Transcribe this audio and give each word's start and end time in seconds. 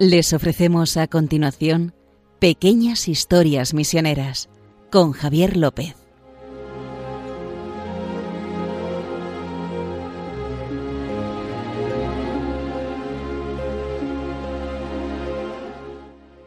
Les 0.00 0.32
ofrecemos 0.32 0.96
a 0.96 1.08
continuación 1.08 1.92
Pequeñas 2.38 3.08
Historias 3.08 3.74
Misioneras 3.74 4.48
con 4.92 5.10
Javier 5.10 5.56
López. 5.56 5.96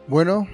Bueno, 0.07 0.47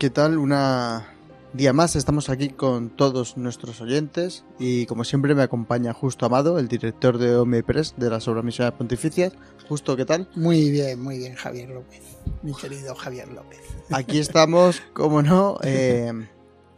¿qué 0.00 0.10
tal? 0.10 0.36
Una 0.36 1.11
día 1.52 1.72
más 1.72 1.96
estamos 1.96 2.30
aquí 2.30 2.48
con 2.48 2.88
todos 2.90 3.36
nuestros 3.36 3.80
oyentes 3.80 4.44
y 4.58 4.86
como 4.86 5.04
siempre 5.04 5.34
me 5.34 5.42
acompaña 5.42 5.92
Justo 5.92 6.24
Amado, 6.24 6.58
el 6.58 6.68
director 6.68 7.18
de 7.18 7.36
OMEPRES 7.36 7.94
de 7.96 8.10
las 8.10 8.26
obras 8.28 8.44
misioneras 8.44 8.78
pontificias. 8.78 9.32
Justo, 9.68 9.96
¿qué 9.96 10.04
tal? 10.04 10.28
Muy 10.34 10.70
bien, 10.70 11.00
muy 11.00 11.18
bien, 11.18 11.34
Javier 11.34 11.68
López, 11.70 12.02
mi 12.42 12.54
querido 12.54 12.94
Javier 12.94 13.28
López. 13.28 13.60
Aquí 13.90 14.18
estamos, 14.18 14.82
como 14.94 15.22
no, 15.22 15.58
eh, 15.62 16.12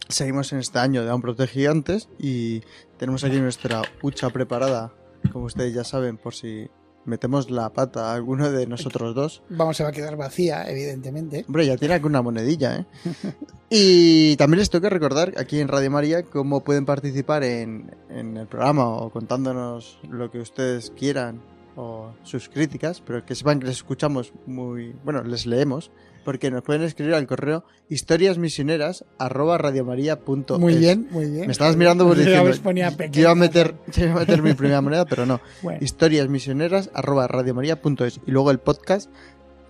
seguimos 0.08 0.52
en 0.52 0.58
este 0.58 0.78
año 0.78 1.05
de 1.05 1.11
Aún 1.11 1.22
Protege 1.22 1.69
antes 1.69 2.08
y 2.19 2.62
tenemos 2.98 3.22
aquí 3.25 3.41
nuestra 3.41 3.83
hucha 4.02 4.30
preparada, 4.30 4.92
como 5.33 5.45
ustedes 5.45 5.72
ya 5.72 5.84
saben, 5.84 6.17
por 6.17 6.34
si 6.34 6.69
metemos 7.05 7.50
la 7.50 7.70
pata 7.72 8.10
a 8.10 8.14
alguno 8.14 8.50
de 8.50 8.66
nosotros 8.66 9.14
dos. 9.14 9.42
Vamos, 9.48 9.77
se 9.77 9.83
va 9.83 9.91
a 9.91 9.92
quedar 9.92 10.16
vacía, 10.16 10.69
evidentemente. 10.69 11.44
Hombre, 11.46 11.66
ya 11.66 11.77
tiene 11.77 11.94
alguna 11.94 12.22
monedilla, 12.22 12.77
¿eh? 12.77 12.86
y 13.70 14.36
también 14.36 14.61
les 14.61 14.70
tengo 14.70 14.83
que 14.83 14.91
recordar 14.91 15.34
aquí 15.36 15.61
en 15.61 15.69
Radio 15.69 15.91
María 15.91 16.22
cómo 16.22 16.62
pueden 16.62 16.86
participar 16.86 17.44
en, 17.44 17.94
en 18.08 18.36
el 18.36 18.46
programa 18.46 18.88
o 18.88 19.11
contándonos 19.11 19.98
lo 20.08 20.30
que 20.30 20.38
ustedes 20.38 20.91
quieran 20.91 21.41
o 21.77 22.12
sus 22.22 22.48
críticas, 22.48 23.02
pero 23.05 23.24
que 23.24 23.34
sepan 23.34 23.61
que 23.61 23.66
les 23.66 23.77
escuchamos 23.77 24.33
muy, 24.46 24.94
bueno, 25.05 25.22
les 25.22 25.46
leemos, 25.46 25.91
porque 26.25 26.50
nos 26.50 26.62
pueden 26.62 26.83
escribir 26.83 27.14
al 27.14 27.27
correo 27.27 27.64
historiasmisioneras 27.89 29.05
arroba 29.19 29.58
radiomaria.es. 29.58 30.58
Muy 30.58 30.77
bien, 30.77 31.08
muy 31.11 31.30
bien. 31.30 31.47
Me 31.47 31.53
estabas 31.53 31.77
mirando 31.77 32.06
por 32.06 32.17
diciendo, 32.19 32.50
ponía 32.62 32.91
yo 33.11 33.20
iba 33.20 33.30
a 33.30 33.34
meter, 33.34 33.75
yo 33.92 34.05
iba 34.06 34.14
a 34.17 34.19
meter 34.20 34.42
mi 34.42 34.55
primera 34.55 34.80
moneda, 34.80 35.05
pero 35.05 35.27
no. 35.27 35.41
Bueno. 35.62 35.78
Historiasmisioneras 35.83 36.91
arroba 36.95 37.27
radiomaria.es 37.28 38.20
y 38.27 38.30
luego 38.30 38.50
el 38.50 38.58
podcast 38.58 39.11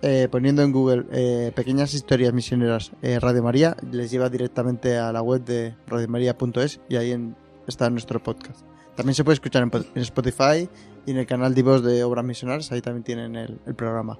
eh, 0.01 0.27
poniendo 0.29 0.61
en 0.61 0.71
Google 0.71 1.05
eh, 1.11 1.51
pequeñas 1.55 1.93
historias 1.93 2.33
misioneras 2.33 2.91
eh, 3.01 3.19
Radio 3.19 3.41
María 3.43 3.75
les 3.91 4.11
lleva 4.11 4.29
directamente 4.29 4.97
a 4.97 5.11
la 5.11 5.21
web 5.21 5.43
de 5.43 5.75
radiomaria.es 5.87 6.79
y 6.89 6.95
ahí 6.97 7.11
en- 7.11 7.35
está 7.67 7.89
nuestro 7.89 8.21
podcast. 8.21 8.61
También 8.95 9.15
se 9.15 9.23
puede 9.23 9.33
escuchar 9.35 9.63
en, 9.63 9.69
po- 9.71 9.79
en 9.79 10.01
Spotify 10.01 10.69
y 11.05 11.11
en 11.11 11.17
el 11.17 11.25
canal 11.25 11.53
de 11.55 11.63
voz 11.63 11.83
de 11.83 12.03
Obras 12.03 12.23
Misioneras, 12.23 12.71
ahí 12.71 12.81
también 12.81 13.03
tienen 13.03 13.35
el, 13.35 13.59
el 13.65 13.75
programa. 13.75 14.19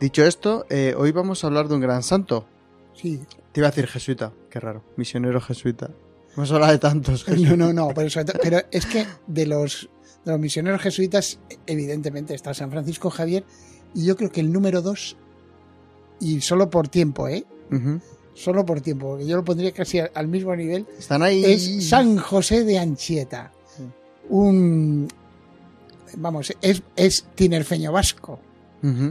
Dicho 0.00 0.24
esto, 0.24 0.66
eh, 0.70 0.94
hoy 0.96 1.12
vamos 1.12 1.42
a 1.42 1.46
hablar 1.46 1.68
de 1.68 1.74
un 1.74 1.80
gran 1.80 2.02
santo. 2.02 2.46
Sí. 2.94 3.20
Te 3.52 3.60
iba 3.60 3.68
a 3.68 3.70
decir 3.70 3.86
jesuita, 3.86 4.32
qué 4.50 4.60
raro, 4.60 4.82
misionero 4.96 5.40
jesuita. 5.40 5.90
Hemos 6.36 6.50
hablado 6.52 6.72
de 6.72 6.78
tantos 6.78 7.24
No, 7.28 7.34
jesuitas. 7.34 7.58
no, 7.58 7.72
no, 7.72 7.88
pero, 7.94 8.10
sobre 8.10 8.24
todo- 8.26 8.40
pero 8.42 8.58
es 8.70 8.86
que 8.86 9.06
de 9.26 9.46
los, 9.46 9.88
de 10.24 10.32
los 10.32 10.40
misioneros 10.40 10.80
jesuitas, 10.82 11.38
evidentemente 11.66 12.34
está 12.34 12.52
San 12.54 12.70
Francisco 12.70 13.08
Javier, 13.10 13.44
y 13.94 14.04
yo 14.04 14.16
creo 14.16 14.30
que 14.30 14.40
el 14.40 14.52
número 14.52 14.82
dos, 14.82 15.16
y 16.20 16.40
solo 16.40 16.68
por 16.70 16.88
tiempo, 16.88 17.28
¿eh? 17.28 17.44
Solo 18.34 18.64
por 18.66 18.80
tiempo, 18.80 19.08
porque 19.10 19.26
yo 19.26 19.36
lo 19.36 19.44
pondría 19.44 19.72
casi 19.72 20.00
al, 20.00 20.10
al 20.14 20.28
mismo 20.28 20.54
nivel, 20.54 20.86
Están 20.98 21.22
ahí. 21.22 21.44
es 21.44 21.88
San 21.88 22.16
José 22.18 22.64
de 22.64 22.78
Anchieta. 22.78 23.52
Sí. 23.76 23.82
Un. 24.28 25.08
Vamos, 26.16 26.52
es, 26.60 26.82
es 26.96 27.24
tinerfeño 27.34 27.90
vasco. 27.92 28.38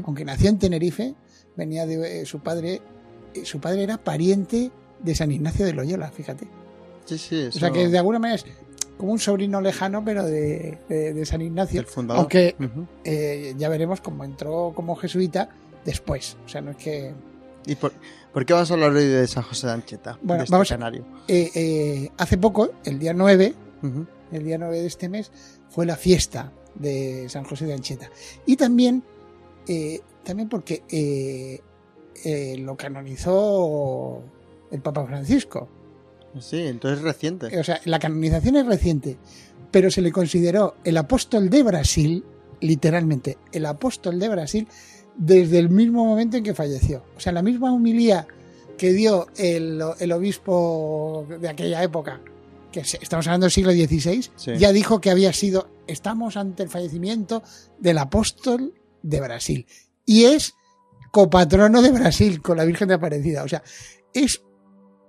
Aunque 0.05 0.23
nació 0.25 0.49
en 0.49 0.59
Tenerife, 0.59 1.15
venía 1.57 1.85
de 1.85 2.21
eh, 2.21 2.25
su 2.25 2.39
padre. 2.39 2.81
eh, 3.33 3.45
Su 3.45 3.59
padre 3.59 3.83
era 3.83 3.97
pariente 3.97 4.71
de 4.99 5.15
San 5.15 5.31
Ignacio 5.31 5.65
de 5.65 5.73
Loyola, 5.73 6.11
fíjate. 6.11 6.47
Sí, 7.05 7.17
sí, 7.17 7.45
O 7.47 7.51
sea 7.51 7.67
eso- 7.67 7.73
que 7.73 7.87
de 7.89 7.97
alguna 7.97 8.19
manera 8.19 8.35
es 8.35 8.45
como 8.97 9.11
un 9.11 9.19
sobrino 9.19 9.59
lejano, 9.61 10.05
pero 10.05 10.23
de, 10.25 10.77
de- 10.87 11.13
de 11.13 11.25
San 11.25 11.41
Ignacio. 11.41 11.77
del 11.81 11.87
fundador. 11.87 12.19
Aunque 12.21 12.55
eh, 13.03 13.53
ya 13.57 13.67
veremos 13.69 13.99
cómo 14.01 14.23
entró 14.23 14.71
como 14.75 14.95
jesuita 14.95 15.49
después. 15.83 16.37
O 16.45 16.49
sea, 16.49 16.61
no 16.61 16.71
es 16.71 16.77
que. 16.77 17.13
¿Y 17.65 17.75
por, 17.75 17.91
por 18.33 18.45
qué 18.45 18.53
vamos 18.53 18.69
a 18.69 18.73
hablar 18.75 18.91
hoy 18.91 19.05
de 19.07 19.25
San 19.27 19.43
José 19.43 19.67
de 19.67 19.73
Ancheta? 19.73 20.17
Bueno, 20.21 20.41
de 20.41 20.43
este 20.45 20.51
vamos 20.53 20.69
canario? 20.69 21.05
hace 22.17 22.37
poco, 22.37 22.71
el 22.85 22.99
día 22.99 23.13
9, 23.13 23.53
Ujú. 23.81 24.05
el 24.31 24.43
día 24.43 24.57
9 24.57 24.79
de 24.81 24.87
este 24.87 25.09
mes, 25.09 25.31
fue 25.69 25.85
la 25.85 25.95
fiesta 25.95 26.51
de 26.75 27.27
San 27.29 27.43
José 27.43 27.65
de 27.65 27.73
Anchieta. 27.73 28.09
Y 28.45 28.55
también, 28.57 29.03
eh, 29.67 30.01
también 30.23 30.49
porque 30.49 30.83
eh, 30.89 31.59
eh, 32.25 32.57
lo 32.59 32.75
canonizó 32.77 34.21
el 34.71 34.81
Papa 34.81 35.05
Francisco. 35.05 35.67
Sí, 36.39 36.57
entonces 36.61 36.99
es 36.99 37.03
reciente. 37.03 37.59
O 37.59 37.63
sea, 37.63 37.79
la 37.85 37.99
canonización 37.99 38.55
es 38.55 38.65
reciente, 38.65 39.17
pero 39.71 39.91
se 39.91 40.01
le 40.01 40.11
consideró 40.11 40.75
el 40.83 40.97
apóstol 40.97 41.49
de 41.49 41.61
Brasil, 41.63 42.23
literalmente, 42.59 43.37
el 43.51 43.65
apóstol 43.65 44.19
de 44.19 44.29
Brasil, 44.29 44.67
desde 45.15 45.59
el 45.59 45.69
mismo 45.69 46.05
momento 46.05 46.37
en 46.37 46.43
que 46.43 46.55
falleció. 46.55 47.03
O 47.15 47.19
sea, 47.19 47.31
la 47.33 47.43
misma 47.43 47.71
humilía 47.71 48.25
que 48.77 48.93
dio 48.93 49.27
el, 49.37 49.79
el 49.99 50.11
obispo 50.11 51.27
de 51.39 51.47
aquella 51.49 51.83
época, 51.83 52.19
que 52.71 52.79
estamos 52.79 53.27
hablando 53.27 53.45
del 53.45 53.51
siglo 53.51 53.71
XVI, 53.71 54.29
Sí. 54.35 54.57
ya 54.57 54.71
dijo 54.71 54.99
que 54.99 55.11
había 55.11 55.31
sido, 55.33 55.69
estamos 55.85 56.35
ante 56.37 56.63
el 56.63 56.69
fallecimiento 56.69 57.43
del 57.77 57.99
apóstol 57.99 58.73
de 59.03 59.21
Brasil. 59.21 59.67
Y 60.05 60.23
es 60.25 60.55
copatrono 61.11 61.81
de 61.83 61.91
Brasil 61.91 62.41
con 62.41 62.57
la 62.57 62.65
Virgen 62.65 62.87
de 62.87 62.95
Aparecida. 62.95 63.43
O 63.43 63.47
sea, 63.47 63.61
es 64.13 64.41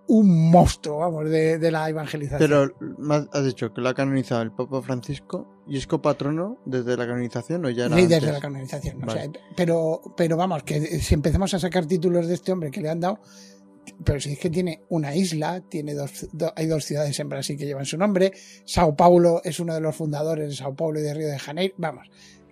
un 0.06 0.50
monstruo, 0.50 0.98
vamos, 0.98 1.30
de, 1.30 1.56
de 1.58 1.70
la 1.70 1.88
evangelización. 1.88 2.38
Pero 2.38 3.28
has 3.32 3.44
dicho 3.44 3.72
que 3.72 3.80
lo 3.80 3.88
ha 3.88 3.94
canonizado 3.94 4.42
el 4.42 4.52
Papa 4.52 4.82
Francisco 4.82 5.62
y 5.66 5.78
es 5.78 5.86
copatrono 5.86 6.58
desde 6.66 6.94
la 6.98 7.06
canonización 7.06 7.64
o 7.64 7.70
ya 7.70 7.86
era 7.86 7.96
Sí, 7.96 8.02
desde 8.02 8.16
antes? 8.16 8.32
la 8.34 8.40
canonización. 8.40 9.02
o 9.02 9.06
Vale. 9.06 9.20
sea, 9.22 9.30
pero, 9.56 10.02
pero 10.14 10.36
vamos, 10.36 10.62
que 10.62 10.78
si 11.00 11.14
empezamos 11.14 11.54
a 11.54 11.58
sacar 11.58 11.86
títulos 11.86 12.26
de 12.28 12.34
este 12.34 12.52
hombre 12.52 12.70
que 12.70 12.82
le 12.82 12.90
han 12.90 13.00
dado, 13.00 13.20
pero 14.04 14.20
si 14.20 14.32
es 14.32 14.38
que 14.38 14.50
tiene 14.50 14.82
una 14.90 15.14
isla, 15.14 15.62
tiene 15.70 15.94
dos, 15.94 16.28
do- 16.32 16.52
hay 16.54 16.66
dos 16.66 16.84
ciudades 16.84 17.18
en 17.20 17.30
Brasil 17.30 17.56
que 17.56 17.64
llevan 17.64 17.86
su 17.86 17.96
nombre, 17.96 18.32
Sao 18.66 18.94
Paulo 18.94 19.40
es 19.42 19.58
uno 19.58 19.72
de 19.72 19.80
los 19.80 19.96
fundadores 19.96 20.50
de 20.50 20.54
Sao 20.54 20.74
Paulo 20.76 21.00
y 21.00 21.02
de 21.02 21.14
Río 21.14 21.28
de 21.28 21.38
Janeiro, 21.38 21.74
vamos, 21.78 22.08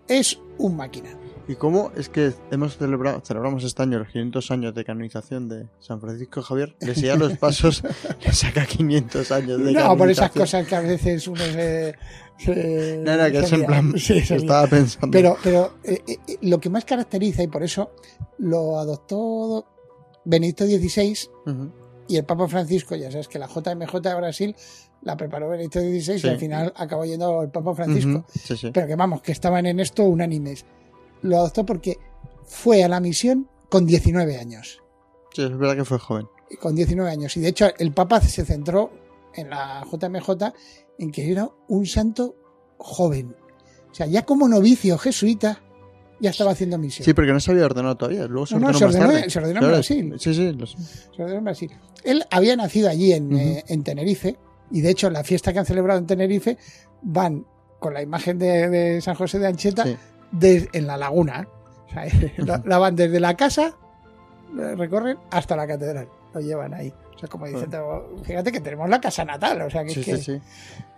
es 0.08 0.38
un 0.58 0.76
máquina. 0.76 1.10
¿Y 1.48 1.56
cómo 1.56 1.90
es 1.96 2.08
que 2.08 2.32
hemos 2.52 2.76
celebrado, 2.78 3.20
celebramos 3.24 3.64
este 3.64 3.82
año 3.82 3.98
los 3.98 4.08
500 4.08 4.50
años 4.52 4.74
de 4.74 4.84
canonización 4.84 5.48
de 5.48 5.66
San 5.80 6.00
Francisco 6.00 6.40
Javier? 6.40 6.76
Le 6.80 6.94
sigue 6.94 7.16
los 7.16 7.36
pasos, 7.36 7.82
le 8.24 8.32
saca 8.32 8.64
500 8.64 9.32
años 9.32 9.58
de 9.64 9.72
No, 9.72 9.96
por 9.96 10.08
esas 10.08 10.30
canonización. 10.30 10.62
cosas 10.62 10.66
que 10.68 10.74
a 10.76 10.80
veces 10.80 11.26
uno 11.26 11.40
se... 11.44 11.96
se- 12.38 12.98
No, 13.04 13.16
no, 13.16 13.24
que 13.30 13.38
es 13.38 13.52
en 13.52 13.66
plan, 13.66 13.92
Sí, 13.98 14.18
estaba 14.18 14.68
pensando. 14.68 15.10
Pero, 15.10 15.36
pero 15.42 15.74
eh, 15.82 16.00
eh, 16.06 16.16
lo 16.42 16.60
que 16.60 16.70
más 16.70 16.84
caracteriza, 16.84 17.42
y 17.42 17.48
por 17.48 17.64
eso 17.64 17.90
lo 18.38 18.78
adoptó 18.78 19.66
Benedicto 20.24 20.64
XVI. 20.64 21.16
Y 22.12 22.16
el 22.18 22.24
Papa 22.24 22.46
Francisco, 22.48 22.94
ya 22.94 23.10
sabes 23.10 23.28
que 23.28 23.38
la 23.38 23.46
JMJ 23.46 24.00
de 24.00 24.14
Brasil 24.14 24.56
la 25.02 25.16
preparó 25.16 25.48
Benedicto 25.48 25.80
XVI 25.80 26.18
Sí. 26.18 26.26
y 26.26 26.30
al 26.30 26.38
final 26.38 26.72
acabó 26.76 27.04
yendo 27.04 27.42
el 27.42 27.48
Papa 27.50 27.74
Francisco. 27.74 28.24
Sí. 28.28 28.70
Pero 28.72 28.86
que 28.86 28.96
vamos, 28.96 29.22
que 29.22 29.32
estaban 29.32 29.64
en 29.66 29.80
esto 29.80 30.04
unánimes. 30.04 30.64
Lo 31.22 31.38
adoptó 31.38 31.64
porque 31.64 31.98
fue 32.44 32.84
a 32.84 32.88
la 32.88 33.00
misión 33.00 33.48
con 33.70 33.86
19 33.86 34.36
años. 34.38 34.82
Sí, 35.34 35.42
es 35.42 35.56
verdad 35.56 35.76
que 35.76 35.84
fue 35.84 35.98
joven. 35.98 36.26
Con 36.60 36.74
19 36.74 37.10
años. 37.10 37.36
Y 37.36 37.40
de 37.40 37.48
hecho, 37.48 37.66
el 37.78 37.92
Papa 37.92 38.20
se 38.20 38.44
centró 38.44 38.90
en 39.34 39.48
la 39.48 39.82
JMJ 39.90 40.52
en 40.98 41.10
que 41.10 41.32
era 41.32 41.48
un 41.68 41.86
santo 41.86 42.36
joven. 42.76 43.34
O 43.90 43.94
sea, 43.94 44.06
ya 44.06 44.26
como 44.26 44.48
novicio 44.48 44.98
jesuita, 44.98 45.62
ya 46.22 46.30
estaba 46.30 46.52
haciendo 46.52 46.78
misión. 46.78 47.04
Sí, 47.04 47.12
porque 47.12 47.32
no 47.32 47.40
se 47.40 47.50
había 47.50 47.66
ordenado 47.66 47.96
todavía. 47.96 48.26
Luego 48.26 48.46
se 48.46 48.54
No, 48.54 48.60
no, 48.60 48.66
ordenó 48.68 48.78
se 48.78 48.84
más 48.86 48.94
ordenó- 48.94 49.12
tarde. 49.18 49.30
se 49.30 49.38
ordenó 49.40 49.52
en 49.54 49.58
Claro, 49.58 49.74
Brasil. 49.74 50.14
Sí, 50.18 50.34
sí, 50.34 50.52
lo 50.52 50.66
sé. 50.66 50.76
Se 51.14 51.22
ordenó 51.22 51.38
en 51.38 51.44
Brasil. 51.44 51.70
Él 52.04 52.24
había 52.30 52.56
nacido 52.56 52.88
allí 52.88 53.12
en, 53.12 53.36
eh, 53.36 53.64
en 53.68 53.82
Tenerife 53.84 54.36
y 54.70 54.80
de 54.80 54.90
hecho 54.90 55.10
la 55.10 55.22
fiesta 55.24 55.52
que 55.52 55.58
han 55.58 55.66
celebrado 55.66 55.98
en 55.98 56.06
Tenerife 56.06 56.56
van 57.02 57.44
con 57.78 57.92
la 57.92 58.00
imagen 58.02 58.38
de, 58.38 58.68
de 58.70 59.00
San 59.00 59.14
José 59.16 59.38
de 59.40 59.48
Ancheta 59.48 59.84
Sí. 59.84 59.96
de- 60.30 60.68
en 60.72 60.86
la 60.86 60.96
laguna. 60.96 61.48
O 61.88 61.92
sea, 61.92 62.04
la, 62.38 62.62
la 62.64 62.78
van 62.78 62.96
desde 62.96 63.18
la 63.20 63.36
casa, 63.36 63.76
recorren 64.76 65.18
hasta 65.30 65.56
la 65.56 65.66
catedral. 65.66 66.08
Lo 66.34 66.40
llevan 66.40 66.72
ahí. 66.74 66.92
O 67.14 67.18
sea, 67.18 67.28
como 67.28 67.46
dicen, 67.46 67.70
fíjate 68.24 68.50
que 68.52 68.60
tenemos 68.60 68.88
la 68.88 69.00
casa 69.00 69.24
natal. 69.24 69.62
O 69.62 69.70
sea, 69.70 69.84
que, 69.84 69.90
Sí, 69.90 70.00
es 70.00 70.06
que- 70.06 70.16
sí, 70.16 70.22
sí. 70.22 70.40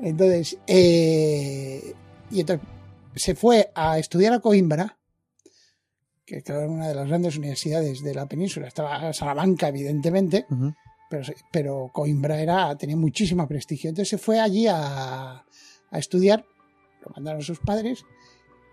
Entonces, 0.01 0.59
eh, 0.67 1.95
y 2.31 2.41
entonces 2.41 2.67
se 3.17 3.35
fue 3.35 3.71
a 3.75 3.99
estudiar 3.99 4.33
a 4.33 4.41
Coimbra, 4.41 4.97
que 6.27 6.43
claro, 6.43 6.63
era 6.63 6.71
una 6.71 6.89
de 6.89 6.95
las 6.95 7.09
grandes 7.09 7.37
universidades 7.37 8.03
de 8.03 8.15
la 8.15 8.27
península. 8.27 8.67
Estaba 8.69 9.13
Salamanca, 9.13 9.69
evidentemente, 9.69 10.47
pero, 11.11 11.23
pero 11.53 11.91
Coimbra 11.93 12.41
era, 12.41 12.77
tenía 12.77 12.97
muchísimo 12.97 13.47
prestigio. 13.47 13.91
Entonces 13.91 14.09
se 14.09 14.19
fue 14.19 14.41
allí 14.41 14.67
a, 14.67 15.45
a 15.91 15.99
estudiar, 15.99 16.45
lo 17.05 17.13
mandaron 17.15 17.43
sus 17.43 17.59
padres, 17.61 18.05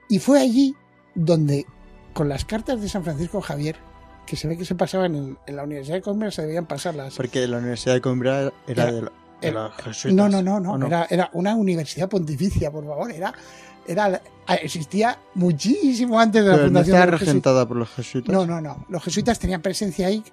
y 0.09 0.19
fue 0.19 0.39
allí 0.39 0.75
donde, 1.15 1.65
con 2.13 2.29
las 2.29 2.45
cartas 2.45 2.81
de 2.81 2.89
San 2.89 3.03
Francisco 3.03 3.41
Javier, 3.41 3.75
que 4.25 4.35
se 4.37 4.47
ve 4.47 4.57
que 4.57 4.65
se 4.65 4.75
pasaban 4.75 5.15
en, 5.15 5.37
en 5.45 5.55
la 5.55 5.63
Universidad 5.63 5.95
de 5.97 6.01
Coimbra, 6.01 6.31
se 6.31 6.43
debían 6.43 6.65
pasar 6.67 6.95
las... 6.95 7.15
Porque 7.15 7.45
la 7.47 7.57
Universidad 7.57 7.95
de 7.95 8.01
Coimbra 8.01 8.39
era, 8.39 8.53
Era- 8.67 8.91
de 8.91 9.09
era- 9.41 9.71
jesuitas. 9.71 10.13
No, 10.15 10.29
no, 10.29 10.59
no, 10.59 10.77
no. 10.77 10.87
Era, 10.87 11.07
era 11.09 11.29
una 11.33 11.55
universidad 11.55 12.07
pontificia, 12.09 12.71
por 12.71 12.85
favor. 12.85 13.11
Era, 13.11 13.33
era, 13.87 14.21
existía 14.61 15.19
muchísimo 15.35 16.19
antes 16.19 16.43
de 16.43 16.49
la 16.49 16.55
Pero 16.55 16.67
no 16.67 16.79
fundación 16.79 16.95
estaba 16.97 17.17
regentada 17.17 17.67
por 17.67 17.77
los 17.77 17.89
jesuitas. 17.89 18.33
No, 18.33 18.45
no, 18.45 18.61
no. 18.61 18.85
Los 18.89 19.03
jesuitas 19.03 19.39
tenían 19.39 19.61
presencia 19.61 20.07
ahí. 20.07 20.23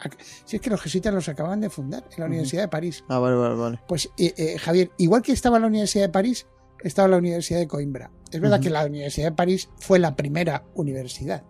Si 0.44 0.56
es 0.56 0.62
que 0.62 0.70
los 0.70 0.81
jesuitas 0.81 1.12
los 1.14 1.28
acaban 1.28 1.60
de 1.60 1.70
fundar 1.70 2.05
en 2.10 2.20
la 2.20 2.26
Universidad 2.26 2.62
de 2.62 2.69
París. 2.69 3.05
Ah, 3.08 3.19
vale, 3.19 3.37
vale, 3.37 3.55
vale. 3.55 3.81
Pues, 3.88 4.10
eh, 4.19 4.34
eh, 4.37 4.58
Javier, 4.58 4.90
igual 4.99 5.22
que 5.22 5.32
estaba 5.32 5.58
la 5.58 5.66
Universidad 5.66 6.05
de 6.05 6.10
París, 6.10 6.46
estaba 6.82 7.08
la 7.08 7.16
Universidad 7.16 7.58
de 7.58 7.66
Coimbra. 7.69 8.10
Es 8.31 8.40
verdad 8.40 8.60
que 8.60 8.70
la 8.70 8.84
Universidad 8.84 9.28
de 9.31 9.32
París 9.37 9.69
fue 9.78 9.99
la 9.99 10.14
primera 10.14 10.62
universidad, 10.75 11.43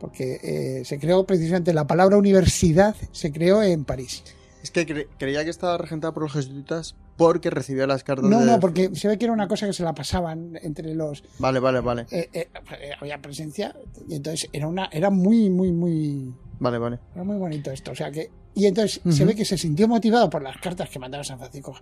porque 0.00 0.40
eh, 0.42 0.84
se 0.84 0.98
creó 0.98 1.24
precisamente 1.26 1.72
la 1.72 1.86
palabra 1.86 2.16
universidad, 2.16 2.94
se 3.12 3.32
creó 3.32 3.62
en 3.62 3.84
París. 3.84 4.22
Es 4.62 4.70
que 4.70 4.86
cre- 4.86 5.06
creía 5.18 5.44
que 5.44 5.50
estaba 5.50 5.78
regentada 5.78 6.12
por 6.12 6.24
los 6.24 6.32
jesuitas 6.32 6.96
porque 7.16 7.50
recibía 7.50 7.86
las 7.86 8.04
cartas 8.04 8.28
No, 8.28 8.40
de... 8.40 8.46
no, 8.46 8.60
porque 8.60 8.94
se 8.94 9.08
ve 9.08 9.18
que 9.18 9.24
era 9.24 9.32
una 9.34 9.48
cosa 9.48 9.66
que 9.66 9.72
se 9.72 9.82
la 9.82 9.94
pasaban 9.94 10.58
entre 10.62 10.94
los... 10.94 11.22
Vale, 11.38 11.58
vale, 11.60 11.80
vale. 11.80 12.06
eh, 12.10 12.28
eh, 12.32 12.48
eh, 12.80 12.90
había 13.00 13.20
presencia 13.20 13.74
y 14.08 14.14
entonces 14.16 14.48
era 14.52 14.66
una 14.68 14.86
era 14.92 15.10
muy, 15.10 15.48
muy, 15.50 15.72
muy... 15.72 16.34
Vale, 16.60 16.78
vale. 16.78 16.98
Era 17.14 17.24
muy 17.24 17.36
bonito 17.36 17.70
esto, 17.70 17.92
o 17.92 17.94
sea 17.94 18.10
que... 18.10 18.30
Y 18.54 18.66
entonces 18.66 19.00
se 19.14 19.24
ve 19.24 19.36
que 19.36 19.44
se 19.44 19.56
sintió 19.56 19.86
motivado 19.86 20.28
por 20.28 20.42
las 20.42 20.56
cartas 20.58 20.90
que 20.90 20.98
mandaba 20.98 21.22
San 21.22 21.38
Francisco. 21.38 21.76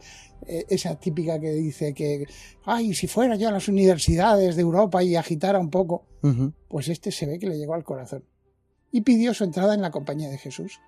Eh, 0.47 0.67
esa 0.69 0.95
típica 0.97 1.41
que 1.41 1.51
dice 1.53 1.95
que, 1.95 2.27
ay, 2.67 2.93
si 2.93 3.07
fuera 3.07 3.37
yo 3.37 3.49
a 3.49 3.53
las 3.53 3.69
universidades 3.69 4.57
de 4.57 4.61
Europa 4.63 5.03
y 5.03 5.17
agitara 5.17 5.59
un 5.59 5.71
poco, 5.71 6.05
pues 6.69 6.89
este 6.89 7.11
se 7.13 7.25
ve 7.25 7.39
que 7.39 7.47
le 7.49 7.57
llegó 7.57 7.73
al 7.73 7.85
corazón. 7.85 8.25
Y 8.93 9.01
pidió 9.01 9.33
su 9.33 9.45
entrada 9.45 9.73
en 9.73 9.81
la 9.81 9.91
compañía 9.91 10.29
de 10.29 10.37
Jesús. 10.37 10.79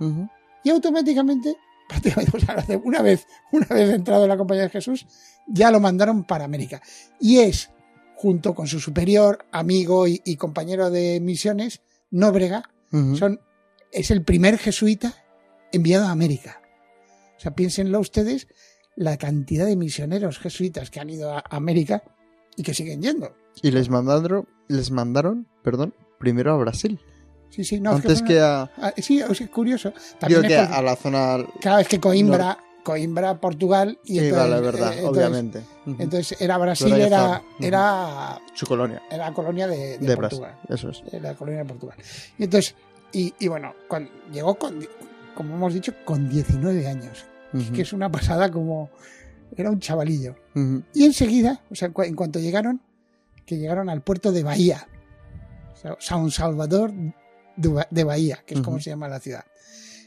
ujú. 0.00 0.28
Y 0.64 0.70
automáticamente, 0.70 1.56
prácticamente, 1.88 2.80
una 2.84 3.02
vez, 3.02 3.26
una 3.52 3.66
vez 3.66 3.90
entrado 3.90 4.24
en 4.24 4.28
la 4.28 4.36
compañía 4.36 4.64
de 4.64 4.70
Jesús, 4.70 5.06
ya 5.46 5.70
lo 5.70 5.80
mandaron 5.80 6.24
para 6.24 6.44
América. 6.44 6.82
Y 7.20 7.38
es, 7.38 7.70
junto 8.16 8.54
con 8.54 8.66
su 8.66 8.80
superior, 8.80 9.46
amigo 9.52 10.06
y, 10.06 10.20
y 10.24 10.36
compañero 10.36 10.90
de 10.90 11.20
misiones, 11.20 11.80
Nóbrega, 12.10 12.70
son, 12.90 13.40
es 13.92 14.10
el 14.10 14.24
primer 14.24 14.56
jesuita 14.56 15.14
enviado 15.72 16.06
a 16.06 16.10
América. 16.10 16.62
O 17.36 17.40
sea, 17.40 17.54
piénsenlo 17.54 18.00
ustedes 18.00 18.48
la 18.96 19.16
cantidad 19.16 19.66
de 19.66 19.76
misioneros 19.76 20.38
jesuitas 20.38 20.90
que 20.90 21.00
han 21.00 21.10
ido 21.10 21.32
a 21.32 21.44
América 21.50 22.02
y 22.56 22.62
que 22.62 22.74
siguen 22.74 23.02
yendo. 23.02 23.36
Y 23.62 23.70
les 23.70 23.88
mandaron, 23.90 24.48
les 24.68 24.90
mandaron, 24.90 25.46
perdón, 25.62 25.94
primero 26.18 26.52
a 26.52 26.56
Brasil. 26.56 26.98
Sí, 27.50 27.64
sí, 27.64 27.80
no, 27.80 27.90
es 27.90 27.96
antes 27.96 28.22
que 28.22 28.40
a... 28.40 28.70
Ah, 28.76 28.92
sí, 28.96 29.20
es 29.20 29.48
curioso. 29.50 29.90
Digo 29.90 30.18
También 30.20 30.44
es 30.44 30.48
que 30.52 30.58
porque- 30.58 30.74
a 30.74 30.82
la 30.82 30.96
zona... 30.96 31.38
Cada 31.60 31.76
vez 31.78 31.88
que 31.88 31.98
Coimbra, 31.98 32.58
Coimbra, 32.84 33.40
Portugal 33.40 33.98
y 34.04 34.18
Sí, 34.18 34.28
entonces, 34.28 34.50
vale, 34.50 34.60
verdad, 34.62 34.92
eh, 34.92 34.96
entonces- 34.98 35.18
obviamente. 35.18 35.62
Entonces 35.86 36.40
era 36.40 36.58
Brasil, 36.58 36.92
era, 36.94 37.42
era, 37.60 38.38
Su 38.54 38.66
colonia 38.66 39.02
era 39.10 39.32
colonia 39.32 39.66
de, 39.66 39.98
de 39.98 40.06
de, 40.06 40.14
Brasil. 40.16 40.40
Portugal. 40.40 40.54
Eso 40.68 40.90
es. 40.90 41.02
Era 41.12 41.34
colonia 41.34 41.62
de 41.62 41.68
Portugal. 41.68 41.96
Y 42.38 42.44
entonces, 42.44 42.74
y, 43.12 43.34
y 43.38 43.48
bueno, 43.48 43.74
cuando, 43.88 44.10
llegó 44.32 44.54
con, 44.56 44.86
como 45.34 45.54
hemos 45.54 45.74
dicho, 45.74 45.92
con 46.04 46.28
19 46.28 46.86
años, 46.86 47.24
que 47.74 47.82
es 47.82 47.92
una 47.94 48.10
pasada 48.10 48.50
como 48.50 48.90
era 49.56 49.70
un 49.70 49.80
chavalillo. 49.80 50.36
Y 50.94 51.04
enseguida, 51.06 51.62
o 51.70 51.74
sea, 51.74 51.86
en 51.86 51.92
cu- 51.94 52.02
en 52.02 52.14
cuanto 52.14 52.38
llegaron, 52.38 52.80
que 53.46 53.56
llegaron 53.56 53.88
al 53.88 54.02
puerto 54.02 54.30
de 54.32 54.42
Bahía, 54.42 54.86
o 55.72 55.76
sea, 55.76 55.96
San 56.00 56.30
Salvador 56.30 56.92
de 57.58 57.68
Ba- 57.68 57.88
de 57.90 58.04
Bahía, 58.04 58.42
que 58.46 58.54
es 58.54 58.60
como 58.60 58.76
Ujú. 58.76 58.84
se 58.84 58.90
llama 58.90 59.08
la 59.08 59.20
ciudad. 59.20 59.44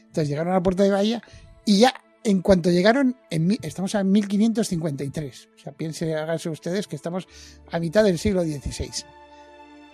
Entonces 0.00 0.28
llegaron 0.28 0.52
al 0.52 0.62
puerto 0.62 0.82
de 0.82 0.90
Bahía 0.90 1.22
y 1.64 1.78
ya 1.78 1.94
en 2.24 2.40
cuanto 2.42 2.70
llegaron, 2.70 3.16
en, 3.30 3.56
estamos 3.62 3.94
en 3.94 4.10
1553, 4.12 5.48
o 5.56 5.58
sea, 5.58 5.72
piensen, 5.72 6.16
háganse 6.16 6.48
ustedes 6.50 6.86
que 6.86 6.96
estamos 6.96 7.26
a 7.70 7.78
mitad 7.80 8.04
del 8.04 8.18
siglo 8.18 8.42
XVI. 8.42 8.90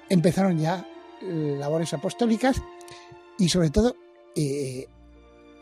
Empezaron 0.09 0.59
ya 0.59 0.87
labores 1.23 1.93
apostólicas 1.95 2.61
y 3.39 3.49
sobre 3.49 3.71
todo 3.71 3.97
eh, 4.37 4.87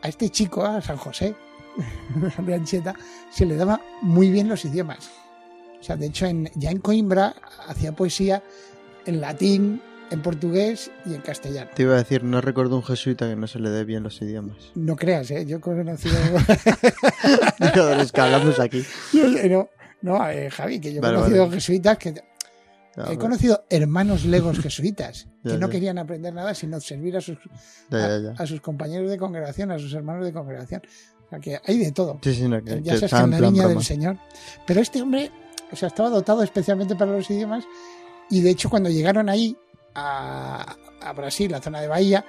a 0.02 0.08
este 0.08 0.28
chico, 0.30 0.64
a 0.64 0.80
San 0.82 0.96
José 0.96 1.34
de 2.44 2.54
Ancheta, 2.54 2.94
se 3.30 3.46
le 3.46 3.56
daba 3.56 3.80
muy 4.02 4.30
bien 4.30 4.48
los 4.48 4.64
idiomas. 4.64 5.10
O 5.80 5.82
sea, 5.82 5.96
de 5.96 6.06
hecho, 6.06 6.26
en- 6.26 6.50
ya 6.54 6.70
en 6.70 6.78
Coimbra 6.80 7.34
hacía 7.68 7.92
poesía 7.92 8.42
en 9.04 9.20
latín, 9.20 9.80
en 10.10 10.22
portugués 10.22 10.90
y 11.04 11.14
en 11.14 11.20
castellano. 11.20 11.70
Te 11.74 11.82
iba 11.82 11.94
a 11.94 11.98
decir, 11.98 12.22
no 12.24 12.40
recuerdo 12.40 12.76
un 12.76 12.82
jesuita 12.82 13.28
que 13.28 13.36
no 13.36 13.46
se 13.46 13.58
le 13.58 13.70
dé 13.70 13.84
bien 13.84 14.02
los 14.02 14.20
idiomas. 14.22 14.56
No 14.74 14.96
creas, 14.96 15.30
¿eh? 15.30 15.44
Yo 15.46 15.56
he 15.58 15.60
conocido... 15.60 16.14
Digo, 17.58 17.86
de 17.86 17.96
los 17.96 18.12
que 18.12 18.20
hablamos 18.20 18.60
aquí. 18.60 18.84
no, 19.50 19.68
no 20.02 20.28
eh, 20.30 20.50
Javi, 20.50 20.80
que 20.80 20.92
yo 20.92 20.98
he 20.98 21.00
Vale, 21.00 21.16
conocido 21.16 21.44
vale. 21.44 21.54
jesuitas 21.56 21.98
que... 21.98 22.14
Ya, 22.14 23.12
he 23.12 23.18
conocido 23.18 23.64
hermanos 23.68 24.24
legos 24.24 24.58
jesuitas 24.58 25.28
que 25.42 25.50
Ya, 25.50 25.58
no 25.58 25.66
ya. 25.66 25.72
querían 25.72 25.98
aprender 25.98 26.32
nada 26.32 26.54
sino 26.54 26.80
servir 26.80 27.16
a 27.16 27.20
sus, 27.20 27.36
ya, 27.90 28.32
a, 28.38 28.46
sus 28.46 28.60
compañeros 28.62 29.10
de 29.10 29.18
congregación, 29.18 29.70
a 29.70 29.78
sus 29.78 29.92
hermanos 29.92 30.24
de 30.24 30.32
congregación. 30.32 30.80
O 31.26 31.28
sea, 31.28 31.38
que 31.40 31.60
hay 31.62 31.78
de 31.78 31.92
todo. 31.92 32.18
Sí, 32.22 32.32
sí, 32.34 32.48
no, 32.48 32.62
que, 32.62 32.80
ya 32.82 32.98
que 32.98 33.08
sabes 33.08 33.12
que 33.12 33.18
en 33.18 33.30
la 33.32 33.38
plan 33.38 33.52
viña 33.52 33.68
del. 33.68 33.82
Señor. 33.82 34.16
Pero 34.66 34.80
este 34.80 35.02
hombre, 35.02 35.30
o 35.72 35.76
sea, 35.76 35.88
estaba 35.88 36.08
dotado 36.08 36.42
especialmente 36.42 36.94
para 36.94 37.10
los 37.12 37.28
idiomas 37.30 37.64
y 38.30 38.40
de 38.40 38.50
hecho 38.50 38.70
cuando 38.70 38.88
llegaron 38.88 39.28
ahí 39.28 39.56
a, 39.96 40.76
a 41.00 41.12
Brasil, 41.12 41.50
la 41.50 41.60
zona 41.60 41.80
de 41.80 41.88
Bahía, 41.88 42.24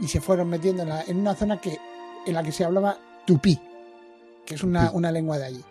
y 0.00 0.08
se 0.08 0.20
fueron 0.20 0.48
metiendo 0.48 0.82
en, 0.84 0.88
la- 0.88 1.02
en 1.02 1.18
una 1.18 1.34
zona 1.34 1.60
que 1.60 1.76
en 2.26 2.34
la 2.34 2.42
que 2.42 2.52
se 2.52 2.64
hablaba 2.64 2.98
tupí, 3.26 3.58
que 4.46 4.54
es 4.54 4.62
una, 4.62 4.90
lengua 5.12 5.38
de 5.38 5.44
allí. 5.46 5.64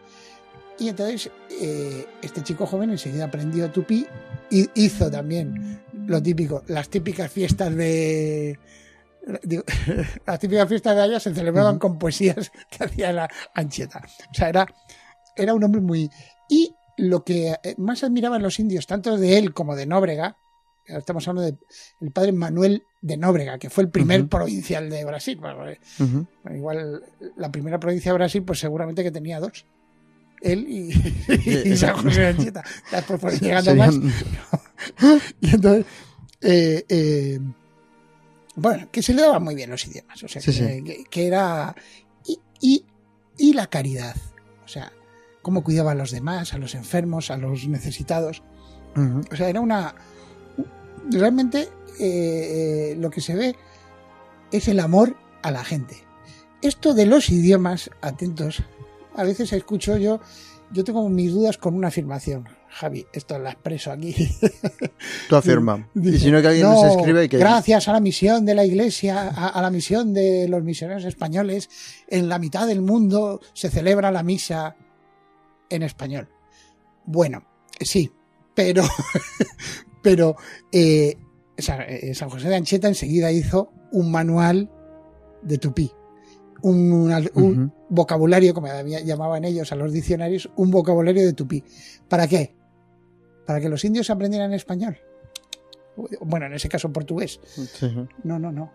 Y 0.79 0.89
entonces 0.89 1.29
eh, 1.61 2.05
este 2.21 2.43
chico 2.43 2.65
joven 2.65 2.91
enseguida 2.91 3.25
aprendió 3.25 3.69
tupí 3.71 4.05
y 4.49 4.69
hizo 4.75 5.09
también 5.09 5.81
lo 6.07 6.21
típico, 6.21 6.63
las 6.67 6.89
típicas 6.89 7.31
fiestas 7.31 7.75
de... 7.75 8.57
digo, 9.43 9.63
las 10.25 10.39
típicas 10.39 10.67
fiestas 10.67 10.95
de 10.95 11.01
allá 11.01 11.19
se 11.19 11.33
celebraban 11.33 11.79
con 11.79 11.97
poesías 11.99 12.51
que 12.69 12.83
hacía 12.83 13.11
la 13.13 13.29
Ancheta. 13.53 14.01
O 14.31 14.33
sea, 14.33 14.49
era, 14.49 14.65
era 15.35 15.53
un 15.53 15.63
hombre 15.63 15.81
muy... 15.81 16.09
Y 16.49 16.75
lo 16.97 17.23
que 17.23 17.55
eh, 17.61 17.75
más 17.77 18.03
admiraban 18.03 18.41
los 18.41 18.59
indios, 18.59 18.87
tanto 18.87 19.17
de 19.17 19.37
él 19.37 19.53
como 19.53 19.75
de 19.75 19.85
Nóbrega, 19.85 20.37
estamos 20.87 21.27
hablando 21.27 21.57
del 21.99 22.11
padre 22.11 22.31
Manuel 22.31 22.83
de 23.01 23.17
Nóbrega, 23.17 23.57
que 23.59 23.69
fue 23.69 23.83
el 23.83 23.89
primer 23.89 24.27
provincial 24.27 24.89
de 24.89 25.05
Brasil. 25.05 25.37
Bueno, 25.37 25.67
eh, 25.69 25.79
igual 26.55 27.03
la 27.35 27.51
primera 27.51 27.79
provincia 27.79 28.11
de 28.11 28.17
Brasil, 28.17 28.43
pues 28.43 28.59
seguramente 28.59 29.03
que 29.03 29.11
tenía 29.11 29.39
dos. 29.39 29.65
Él 30.41 30.67
y, 30.69 30.91
y 31.71 31.77
San 31.77 31.95
José 31.97 32.21
de 32.21 32.27
Anchieta. 32.27 32.63
Después 32.91 33.41
llegando 33.41 33.75
más. 33.75 33.95
Y 35.41 35.49
entonces, 35.55 35.85
eh, 36.41 36.85
eh, 36.89 37.39
bueno, 38.55 38.87
que 38.91 39.01
se 39.01 39.13
le 39.13 39.21
daban 39.21 39.43
muy 39.43 39.55
bien 39.55 39.69
los 39.69 39.85
idiomas. 39.87 40.23
O 40.23 40.27
sea, 40.27 40.41
Sí, 40.41 40.51
que, 40.51 40.57
sí. 40.57 40.83
que- 40.83 41.03
que 41.09 41.27
era. 41.27 41.75
Y, 42.25 42.39
y, 42.61 42.85
y 43.37 43.53
la 43.53 43.67
caridad. 43.67 44.15
O 44.65 44.67
sea, 44.67 44.91
cómo 45.41 45.63
cuidaba 45.63 45.91
a 45.91 45.95
los 45.95 46.11
demás, 46.11 46.53
a 46.53 46.57
los 46.57 46.75
enfermos, 46.75 47.31
a 47.31 47.37
los 47.37 47.67
necesitados. 47.67 48.43
O 49.31 49.35
sea, 49.35 49.49
era 49.49 49.61
una. 49.61 49.93
Realmente 51.11 51.69
eh, 51.99 52.91
eh, 52.91 52.95
lo 52.97 53.09
que 53.09 53.21
se 53.21 53.35
ve 53.35 53.55
es 54.51 54.67
el 54.67 54.79
amor 54.79 55.15
a 55.41 55.51
la 55.51 55.63
gente. 55.63 56.03
Esto 56.61 56.93
de 56.93 57.05
los 57.05 57.29
idiomas, 57.29 57.89
atentos, 58.01 58.63
a 59.15 59.23
veces 59.23 59.53
escucho 59.53 59.97
yo, 59.97 60.19
yo 60.71 60.83
tengo 60.83 61.07
mis 61.09 61.31
dudas 61.31 61.57
con 61.57 61.75
una 61.75 61.87
afirmación. 61.89 62.47
Javi, 62.69 63.05
esto 63.13 63.39
la 63.39 63.51
expreso 63.51 63.91
aquí. 63.91 64.13
Tú 65.29 65.35
afirma. 65.35 65.87
Y 65.95 66.17
si 66.19 66.29
no, 66.29 66.41
que 66.41 66.47
alguien 66.47 66.67
"No, 66.67 66.73
nos 66.73 66.97
escribe 66.97 67.29
que... 67.29 67.37
Gracias 67.37 67.87
a 67.87 67.93
la 67.93 67.99
misión 67.99 68.45
de 68.45 68.53
la 68.53 68.65
Iglesia, 68.65 69.29
a, 69.29 69.47
a 69.47 69.61
la 69.61 69.69
misión 69.71 70.13
de 70.13 70.47
los 70.47 70.63
misioneros 70.63 71.05
españoles, 71.05 71.69
en 72.07 72.27
la 72.29 72.37
mitad 72.37 72.67
del 72.67 72.81
mundo 72.81 73.39
se 73.53 73.69
celebra 73.69 74.11
la 74.11 74.21
misa 74.23 74.75
en 75.69 75.83
español. 75.83 76.29
Bueno, 77.05 77.45
sí, 77.79 78.11
pero, 78.53 78.83
pero 80.01 80.35
eh, 80.71 81.17
eh, 81.57 82.13
San 82.13 82.29
José 82.29 82.49
de 82.49 82.55
Ancheta 82.55 82.87
enseguida 82.87 83.31
hizo 83.31 83.71
un 83.91 84.11
manual 84.11 84.69
de 85.41 85.57
tupí. 85.57 85.91
Un, 86.61 86.91
un- 87.35 87.73
vocabulario, 87.89 88.53
como 88.53 88.67
llamaban 89.05 89.45
ellos 89.45 89.71
a 89.71 89.75
los 89.75 89.93
diccionarios, 89.93 90.49
un 90.57 90.71
vocabulario 90.71 91.25
de 91.25 91.33
tupí. 91.33 91.63
¿Para 92.09 92.27
qué? 92.27 92.55
¿Para 93.45 93.61
que 93.61 93.69
los 93.69 93.85
indios 93.85 94.09
aprendieran 94.09 94.53
español? 94.53 94.97
Bueno, 96.21 96.47
en 96.47 96.53
ese 96.53 96.67
caso 96.69 96.91
portugués. 96.91 97.39
Sí. 97.45 97.87
No, 98.23 98.39
no, 98.39 98.51
no. 98.51 98.71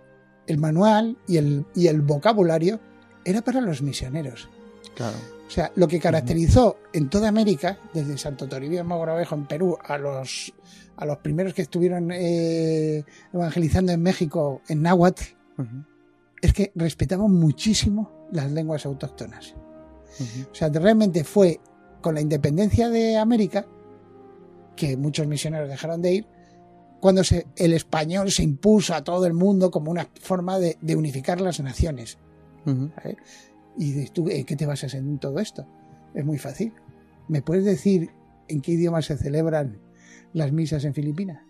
El 0.47 0.59
manual 0.59 1.19
y 1.29 1.37
el, 1.37 1.67
y 1.75 1.87
el 1.88 2.00
vocabulario 2.02 2.81
era 3.25 3.43
para 3.43 3.61
los 3.61 3.83
misioneros. 3.83 4.49
Claro. 4.94 5.16
O 5.46 5.50
sea, 5.50 5.70
lo 5.76 5.86
que 5.86 6.00
caracterizó 6.00 6.76
en 6.92 7.10
toda 7.10 7.28
América, 7.28 7.78
desde 7.92 8.16
Santo 8.16 8.48
Toribio 8.48 8.78
de 8.78 8.84
Mogrovejo 8.84 9.34
en 9.34 9.46
Perú 9.46 9.76
a 9.84 9.98
los, 9.98 10.52
a 10.96 11.04
los 11.04 11.18
primeros 11.18 11.52
que 11.52 11.62
estuvieron 11.62 12.10
eh, 12.10 13.04
evangelizando 13.34 13.92
en 13.92 14.02
México 14.02 14.62
en 14.68 14.82
náhuatl, 14.82 15.22
es 16.40 16.52
que 16.54 16.72
respetaban 16.74 17.30
muchísimo 17.32 18.28
las 18.32 18.50
lenguas 18.50 18.86
autóctonas. 18.86 19.54
O 20.50 20.54
sea, 20.54 20.68
realmente 20.70 21.22
fue 21.24 21.60
con 22.00 22.14
la 22.14 22.20
independencia 22.22 22.88
de 22.88 23.16
América, 23.18 23.66
que 24.74 24.96
muchos 24.96 25.26
misioneros 25.26 25.68
dejaron 25.68 26.00
de 26.02 26.12
ir, 26.14 26.26
cuando 27.00 27.22
se- 27.24 27.46
el 27.56 27.74
español 27.74 28.30
se 28.30 28.42
impuso 28.42 28.94
a 28.94 29.04
todo 29.04 29.26
el 29.26 29.34
mundo 29.34 29.70
como 29.70 29.90
una 29.90 30.08
forma 30.20 30.58
de, 30.58 30.78
de 30.80 30.96
unificar 30.96 31.40
las 31.40 31.60
naciones. 31.60 32.16
Y 33.76 33.93
dices, 33.93 34.12
¿tú 34.12 34.29
en 34.29 34.45
qué 34.45 34.57
te 34.57 34.67
basas 34.67 34.95
en 34.95 35.19
todo 35.19 35.38
esto? 35.38 35.67
Es 36.14 36.25
muy 36.25 36.38
fácil. 36.38 36.73
¿Me 37.29 37.41
puedes 37.43 37.64
decir 37.64 38.11
en 38.49 38.61
qué 38.61 38.73
idioma 38.73 39.00
se 39.02 39.17
celebran 39.17 39.79
las 40.33 40.52
misas 40.52 40.85
en 40.85 40.93
Filipinas? 40.95 41.41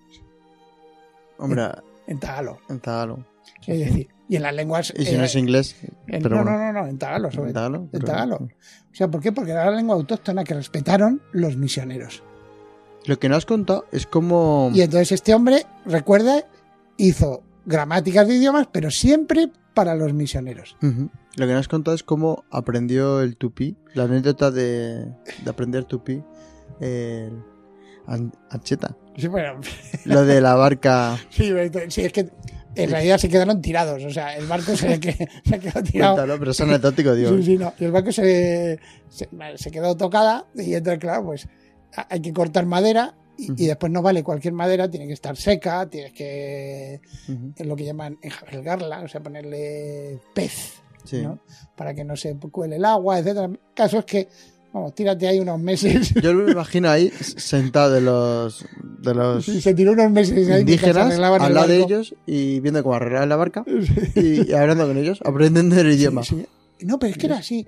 Hombre, 1.38 1.62
En 2.06 2.18
tagalo. 2.20 2.58
en 2.68 2.80
tagalo. 2.80 3.26
Es 3.66 3.78
decir, 3.78 4.08
y 4.28 4.36
en 4.36 4.42
las 4.42 4.54
lenguas... 4.54 4.92
Y 4.96 5.04
si 5.04 5.16
no 5.16 5.22
eh, 5.22 5.26
es 5.26 5.34
inglés, 5.34 5.76
en- 6.06 6.22
pero 6.22 6.36
no, 6.36 6.42
bueno. 6.44 6.58
no, 6.58 6.72
no, 6.72 6.82
no, 6.82 6.86
en 6.88 6.98
tagalo 6.98 7.30
sobre 7.30 7.48
en 7.48 7.54
tagalo. 7.54 7.78
En 7.78 7.88
pero- 7.90 8.04
tagalo. 8.06 8.36
O 8.36 8.94
sea, 8.94 9.08
¿por 9.08 9.20
qué? 9.20 9.32
Porque 9.32 9.50
era 9.52 9.64
la 9.70 9.76
lengua 9.76 9.94
autóctona 9.96 10.44
que 10.44 10.54
respetaron 10.54 11.20
los 11.32 11.56
misioneros. 11.56 12.22
Lo 13.06 13.18
que 13.18 13.28
no 13.28 13.34
has 13.36 13.46
contado 13.46 13.86
es 13.90 14.06
como... 14.06 14.70
Y 14.72 14.82
entonces 14.82 15.10
este 15.12 15.34
hombre, 15.34 15.66
recuerda, 15.84 16.44
hizo 16.96 17.42
gramáticas 17.66 18.28
de 18.28 18.34
idiomas, 18.36 18.68
pero 18.70 18.90
siempre 18.92 19.50
para 19.74 19.94
los 19.94 20.12
misioneros. 20.12 20.76
Lo 20.80 21.46
que 21.46 21.52
no 21.52 21.58
has 21.58 21.68
contado 21.68 21.94
es 21.94 22.02
cómo 22.02 22.44
aprendió 22.50 23.20
el 23.22 23.36
tupí, 23.36 23.76
la 23.94 24.04
anécdota 24.04 24.50
de, 24.50 25.04
de 25.06 25.50
aprender 25.50 25.84
tupí, 25.84 26.22
An- 28.06 28.32
Ancheta. 28.50 28.96
Sí, 29.16 29.28
bueno, 29.28 29.60
Lo 30.04 30.24
de 30.24 30.40
la 30.40 30.54
barca. 30.54 31.16
sí, 31.30 31.52
sí, 31.88 32.00
es 32.02 32.12
que 32.12 32.30
en 32.74 32.90
realidad 32.90 33.18
se 33.18 33.28
quedaron 33.28 33.60
tirados. 33.60 34.02
O 34.04 34.10
sea, 34.10 34.36
el 34.36 34.46
barco 34.46 34.74
se, 34.76 34.98
que- 34.98 35.28
se 35.44 35.58
quedó 35.60 35.82
tirado. 35.82 36.14
Cuéntalo, 36.16 36.38
pero 36.38 36.50
es 36.50 36.60
anecdótico, 36.60 37.14
digo. 37.14 37.36
Sí, 37.36 37.42
sí, 37.42 37.56
no. 37.58 37.72
El 37.78 37.92
barco 37.92 38.10
se, 38.12 38.80
se, 39.08 39.28
se 39.56 39.70
quedó 39.70 39.96
tocada 39.96 40.46
y 40.54 40.74
entonces, 40.74 40.98
claro, 41.00 41.24
pues 41.26 41.48
hay 42.08 42.20
que 42.20 42.32
cortar 42.32 42.64
madera 42.66 43.14
y, 43.38 43.66
después 43.66 43.90
no 43.90 44.02
vale 44.02 44.22
cualquier 44.22 44.54
madera, 44.54 44.90
tiene 44.90 45.06
que 45.06 45.12
estar 45.14 45.36
seca, 45.36 45.88
tienes 45.88 46.12
que, 46.12 47.00
es 47.56 47.66
lo 47.66 47.76
que 47.76 47.84
llaman 47.84 48.18
enjalgarla, 48.22 49.00
o 49.00 49.08
sea, 49.08 49.22
ponerle 49.22 50.18
pez, 50.34 50.74
Sí. 51.04 51.20
¿no? 51.22 51.40
Para 51.76 51.94
que 51.94 52.04
no 52.04 52.16
se 52.16 52.36
cuele 52.36 52.76
el 52.76 52.84
agua, 52.84 53.18
etcétera. 53.18 53.46
El 53.46 53.58
caso 53.74 53.98
es 53.98 54.04
que, 54.04 54.28
vamos, 54.72 54.94
tírate 54.94 55.26
ahí 55.26 55.40
unos 55.40 55.58
meses. 55.58 56.14
Yo 56.14 56.32
me 56.32 56.52
imagino 56.52 56.88
ahí 56.88 57.10
sentado 57.10 57.90
de 57.90 58.00
los, 58.00 58.64
de 59.00 59.12
los 59.12 59.44
Sí, 59.44 59.60
se 59.60 59.74
tiró 59.74 59.92
unos 59.92 60.12
meses 60.12 60.48
ahí 60.48 60.60
indígenas 60.60 61.18
al 61.18 61.54
lado 61.54 61.66
de 61.66 61.82
ellos 61.82 62.14
y 62.24 62.60
viendo 62.60 62.84
cómo 62.84 62.94
arreglaban 62.94 63.28
la 63.28 63.36
barca 63.36 63.64
y, 64.14 64.48
y 64.48 64.52
hablando 64.52 64.86
con 64.86 64.96
ellos, 64.96 65.20
aprendiendo 65.24 65.80
el 65.80 65.90
idioma. 65.90 66.22
No, 66.82 66.98
pero 66.98 67.10
es 67.10 67.18
que 67.18 67.26
era 67.26 67.38
así. 67.38 67.66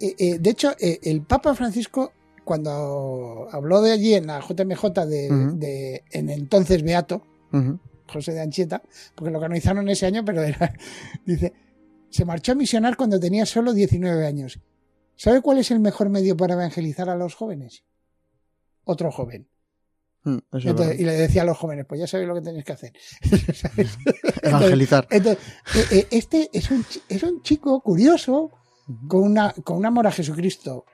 Eh, 0.00 0.14
eh, 0.18 0.38
de 0.38 0.50
hecho, 0.50 0.72
eh, 0.78 1.00
el 1.02 1.22
Papa 1.22 1.54
Francisco, 1.54 2.12
cuando 2.48 3.46
habló 3.52 3.82
de 3.82 3.92
allí 3.92 4.14
en 4.14 4.26
la 4.26 4.40
JMJ 4.40 5.04
de, 5.06 6.02
en 6.10 6.30
entonces 6.30 6.82
Beato, 6.82 7.22
José 8.10 8.32
de 8.32 8.40
Anchieta, 8.40 8.80
porque 9.14 9.30
lo 9.30 9.38
canonizaron 9.38 9.86
ese 9.90 10.06
año, 10.06 10.24
pero 10.24 10.42
era, 10.42 10.72
dice, 11.26 11.52
se 12.08 12.24
marchó 12.24 12.52
a 12.52 12.54
misionar 12.54 12.96
cuando 12.96 13.20
tenía 13.20 13.44
solo 13.44 13.74
19 13.74 14.26
años. 14.26 14.58
¿Sabe 15.14 15.42
cuál 15.42 15.58
es 15.58 15.70
el 15.70 15.80
mejor 15.80 16.08
medio 16.08 16.38
para 16.38 16.54
evangelizar 16.54 17.10
a 17.10 17.16
los 17.16 17.34
jóvenes? 17.34 17.84
Otro 18.84 19.12
joven. 19.12 19.46
mm, 20.22 20.38
Entonces, 20.50 21.00
y 21.00 21.04
le 21.04 21.12
decía 21.12 21.42
a 21.42 21.44
los 21.44 21.58
jóvenes, 21.58 21.84
pues 21.86 22.00
ya 22.00 22.06
sabéis 22.06 22.28
lo 22.28 22.34
que 22.34 22.40
tenéis 22.40 22.64
que 22.64 22.72
hacer. 22.72 22.92
Evangelizar. 24.42 25.06
Entonces, 25.10 25.44
eh, 25.74 25.84
eh, 25.90 26.06
este 26.12 26.48
es 26.54 26.70
un, 26.70 26.82
es 27.10 27.22
un 27.22 27.42
chico 27.42 27.82
curioso, 27.82 28.52
con, 29.06 29.20
una, 29.20 29.52
con 29.64 29.76
un 29.76 29.84
amor 29.84 30.06
a 30.06 30.12
Jesucristo 30.12 30.86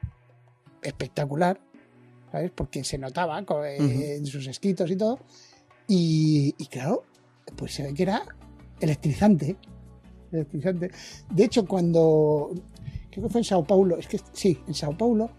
espectacular, 0.84 1.60
¿sabes? 2.30 2.52
Porque 2.54 2.84
se 2.84 2.98
notaba 2.98 3.40
eh, 3.40 4.16
en 4.16 4.26
sus 4.26 4.46
escritos 4.46 4.90
y 4.90 4.96
todo. 4.96 5.18
Y, 5.88 6.54
y 6.56 6.66
claro, 6.66 7.04
pues 7.56 7.74
se 7.74 7.82
ve 7.82 7.94
que 7.94 8.04
era 8.04 8.24
electrizante. 8.80 9.56
electrizante. 10.32 10.90
De 11.30 11.44
hecho, 11.44 11.66
cuando. 11.66 12.50
Creo 13.10 13.26
que 13.26 13.30
fue 13.30 13.40
en 13.40 13.44
Sao 13.44 13.64
Paulo, 13.64 13.96
es 13.96 14.08
que 14.08 14.20
sí, 14.32 14.58
en 14.66 14.74
Sao 14.74 14.96
Paulo, 14.96 15.30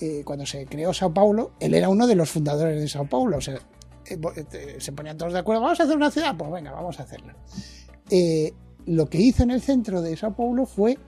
eh, 0.00 0.22
cuando 0.24 0.46
se 0.46 0.64
creó 0.66 0.94
Sao 0.94 1.12
Paulo, 1.12 1.52
él 1.58 1.74
era 1.74 1.88
uno 1.88 2.06
de 2.06 2.14
los 2.14 2.30
fundadores 2.30 2.80
de 2.80 2.88
Sao 2.88 3.08
Paulo. 3.08 3.38
O 3.38 3.40
sea, 3.40 3.58
eh, 4.06 4.76
se 4.78 4.92
ponían 4.92 5.18
todos 5.18 5.32
de 5.32 5.40
acuerdo, 5.40 5.62
vamos 5.62 5.80
a 5.80 5.82
hacer 5.82 5.96
una 5.96 6.10
ciudad, 6.10 6.36
pues 6.36 6.50
venga, 6.50 6.70
vamos 6.70 7.00
a 7.00 7.02
hacerla. 7.02 7.34
Eh, 8.10 8.52
lo 8.86 9.08
que 9.08 9.18
hizo 9.18 9.42
en 9.42 9.50
el 9.50 9.60
centro 9.60 10.02
de 10.02 10.16
Sao 10.16 10.34
Paulo 10.34 10.66
fue 10.66 10.98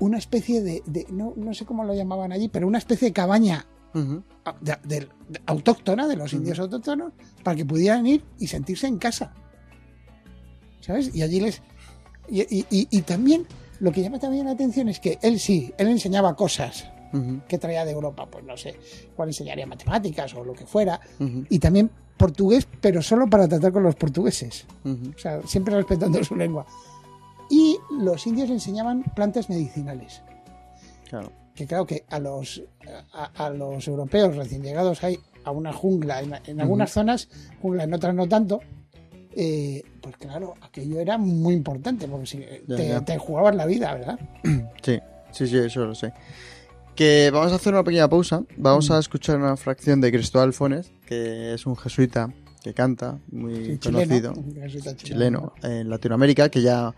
una 0.00 0.18
especie 0.18 0.62
de, 0.62 0.82
de- 0.86 1.06
no, 1.10 1.32
no 1.36 1.54
sé 1.54 1.64
cómo 1.64 1.84
lo 1.84 1.94
llamaban 1.94 2.32
allí, 2.32 2.48
pero 2.48 2.66
una 2.66 2.78
especie 2.78 3.08
de 3.08 3.12
cabaña 3.12 3.66
ujú. 3.94 4.22
a- 4.44 4.54
de- 4.60 4.76
de- 4.84 5.08
de- 5.28 5.40
autóctona, 5.46 6.06
de 6.06 6.16
los 6.16 6.32
Ujú. 6.32 6.40
indios 6.42 6.58
autóctonos, 6.58 7.12
para 7.42 7.56
que 7.56 7.64
pudieran 7.64 8.06
ir 8.06 8.24
y 8.38 8.46
sentirse 8.48 8.86
en 8.86 8.98
casa. 8.98 9.32
¿Sabes? 10.80 11.14
Y 11.14 11.22
allí 11.22 11.40
les... 11.40 11.62
Y, 12.28 12.42
y- 12.42 12.66
y- 12.70 12.88
y 12.90 13.02
también, 13.02 13.46
lo 13.80 13.92
que 13.92 14.02
llama 14.02 14.18
también 14.18 14.46
la 14.46 14.52
atención 14.52 14.88
es 14.88 15.00
que 15.00 15.18
él 15.22 15.38
sí, 15.40 15.72
él 15.78 15.88
enseñaba 15.88 16.34
cosas 16.36 16.86
Ujú, 17.12 17.40
que 17.48 17.56
traía 17.58 17.84
de 17.84 17.92
Europa, 17.92 18.26
pues 18.26 18.44
no 18.44 18.56
sé, 18.56 18.76
cuál 19.14 19.28
enseñaría 19.28 19.64
matemáticas 19.66 20.34
o 20.34 20.44
lo 20.44 20.52
que 20.54 20.66
fuera, 20.66 21.00
y 21.48 21.58
también 21.60 21.88
portugués, 22.16 22.66
pero 22.80 23.00
solo 23.00 23.28
para 23.28 23.46
tratar 23.46 23.72
con 23.72 23.82
los 23.84 23.94
portugueses. 23.94 24.66
O 24.84 25.18
sea, 25.18 25.40
siempre 25.46 25.74
respetando 25.76 26.22
su 26.24 26.34
lengua. 26.34 26.66
Y 27.50 27.78
los 27.90 28.26
indios 28.26 28.50
enseñaban 28.50 29.02
plantas 29.14 29.48
medicinales. 29.48 30.22
Claro. 31.08 31.30
Que 31.54 31.66
claro 31.66 31.86
que 31.86 32.04
a 32.10 32.18
los, 32.18 32.62
a, 33.12 33.46
a 33.46 33.50
los 33.50 33.86
europeos 33.88 34.36
recién 34.36 34.62
llegados 34.62 35.02
hay 35.04 35.18
a 35.44 35.50
una 35.52 35.72
jungla, 35.72 36.20
en, 36.20 36.34
en 36.44 36.60
algunas 36.60 36.90
zonas, 36.90 37.28
jungla, 37.62 37.84
en 37.84 37.94
otras 37.94 38.14
no 38.14 38.28
tanto. 38.28 38.60
eh, 39.38 39.82
pues 40.00 40.16
claro, 40.16 40.54
aquello 40.62 40.98
era 41.00 41.18
muy 41.18 41.54
importante, 41.54 42.08
porque 42.08 42.26
si 42.26 42.38
Ya, 42.66 42.76
te, 42.76 42.88
ya. 42.88 43.04
te 43.04 43.18
jugabas 43.18 43.54
la 43.54 43.66
vida, 43.66 43.94
¿verdad? 43.94 44.18
Sí, 44.82 44.98
sí, 45.32 45.46
sí, 45.46 45.58
eso 45.58 45.84
lo 45.86 45.94
sé. 45.94 46.12
Que 46.94 47.30
vamos 47.32 47.52
a 47.52 47.56
hacer 47.56 47.72
una 47.74 47.84
pequeña 47.84 48.08
pausa. 48.08 48.42
Vamos 48.56 48.88
Mm. 48.88 48.92
a 48.94 48.98
escuchar 48.98 49.36
una 49.36 49.56
fracción 49.56 50.00
de 50.00 50.10
Cristóbal 50.10 50.52
Fones, 50.52 50.90
que 51.06 51.52
es 51.54 51.66
un 51.66 51.76
jesuita 51.76 52.32
que 52.62 52.72
canta, 52.74 53.18
muy 53.30 53.54
Sí, 53.54 53.78
conocido, 53.78 54.32
chileno, 54.34 54.62
jesuita 54.62 54.96
chileno, 54.96 55.52
en 55.62 55.88
Latinoamérica, 55.90 56.48
que 56.48 56.62
ya 56.62 56.94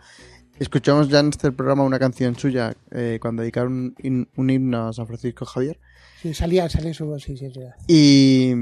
escuchamos 0.58 1.08
ya 1.08 1.20
en 1.20 1.28
este 1.28 1.52
programa 1.52 1.84
una 1.84 1.98
canción 1.98 2.36
suya 2.36 2.76
eh, 2.90 3.18
cuando 3.20 3.42
dedicaron 3.42 3.94
un, 4.02 4.50
himno 4.50 4.88
a 4.88 4.92
San 4.92 5.06
Francisco 5.06 5.44
Javier. 5.44 5.78
Sí, 6.20 6.34
salía, 6.34 6.68
salía 6.68 6.92
su 6.94 7.06
voz, 7.06 7.22
sí, 7.22 7.36
sí, 7.36 7.50
sí. 7.52 7.60
Y, 7.86 8.52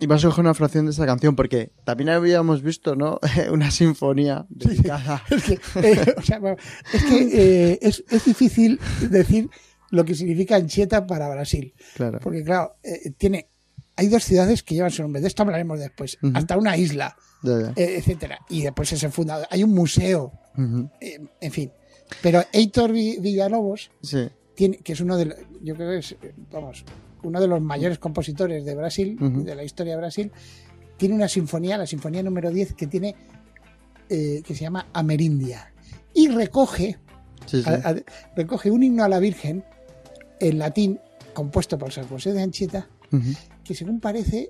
y 0.00 0.06
vamos 0.06 0.24
a 0.24 0.28
coger 0.28 0.44
una 0.44 0.54
fracción 0.54 0.86
de 0.86 0.90
esa 0.90 1.06
canción, 1.06 1.36
porque 1.36 1.70
también 1.84 2.10
habíamos 2.10 2.62
visto, 2.62 2.96
¿no? 2.96 3.20
una 3.52 3.70
sinfonía 3.70 4.46
dedicada. 4.48 5.22
Es 5.30 5.44
que, 5.44 5.60
eh, 5.82 6.14
o 6.16 6.22
sea, 6.22 6.38
bueno, 6.40 6.56
es, 6.92 7.04
que, 7.04 7.72
eh, 7.72 7.78
es, 7.82 8.04
es 8.10 8.24
difícil 8.24 8.80
decir 9.10 9.48
lo 9.90 10.04
que 10.04 10.14
significa 10.14 10.56
Anchieta 10.56 11.06
para 11.06 11.28
Brasil. 11.28 11.74
Claro. 11.94 12.18
Porque, 12.20 12.42
claro, 12.42 12.76
tiene. 13.16 13.48
Hay 13.96 14.08
dos 14.08 14.24
ciudades 14.24 14.62
que 14.62 14.74
llevan 14.74 14.90
su 14.90 15.02
nombre, 15.02 15.20
de 15.22 15.28
esto 15.28 15.42
hablaremos 15.42 15.78
después. 15.78 16.18
Ujú. 16.22 16.32
Hasta 16.36 16.56
una 16.58 16.76
isla, 16.76 17.16
eh, 17.76 17.96
etcétera. 17.98 18.40
Y 18.48 18.62
después 18.62 18.92
es 18.92 19.02
el 19.04 19.12
fundador. 19.12 19.46
Hay 19.50 19.62
un 19.62 19.70
museo, 19.72 20.32
eh, 21.00 21.20
en 21.40 21.52
fin. 21.52 21.70
Pero 22.22 22.42
Heitor 22.52 22.92
Vi- 22.92 23.18
Villalobos, 23.20 23.90
Sí. 24.02 24.28
tiene, 24.54 24.78
que 24.78 24.92
es 24.94 25.00
uno 25.00 25.16
de 25.16 25.26
los, 25.26 25.38
yo 25.62 25.74
creo 25.74 25.90
que 25.90 25.98
es, 25.98 26.16
vamos, 26.50 26.84
uno 27.22 27.40
de 27.40 27.46
los 27.48 27.60
mayores 27.60 27.98
compositores 27.98 28.64
de 28.64 28.74
Brasil, 28.74 29.16
de 29.20 29.54
la 29.54 29.62
historia 29.64 29.92
de 29.94 29.98
Brasil, 29.98 30.32
tiene 30.96 31.14
una 31.14 31.28
sinfonía, 31.28 31.78
la 31.78 31.86
sinfonía 31.86 32.22
número 32.22 32.50
10, 32.50 32.74
que 32.74 32.86
tiene, 32.86 33.14
eh, 34.08 34.42
que 34.44 34.54
se 34.54 34.62
llama 34.62 34.86
Amerindia. 34.92 35.72
Y 36.12 36.28
recoge, 36.28 36.98
Sí, 37.46 37.62
sí. 37.62 37.68
a- 37.68 37.90
a- 37.90 37.96
recoge 38.36 38.70
un 38.70 38.82
himno 38.82 39.04
a 39.04 39.08
la 39.08 39.18
Virgen 39.18 39.64
en 40.40 40.58
latín, 40.58 41.00
compuesto 41.32 41.78
por 41.78 41.92
San 41.92 42.06
José 42.06 42.32
de 42.32 42.42
Que 43.64 43.74
según 43.74 44.00
parece 44.00 44.48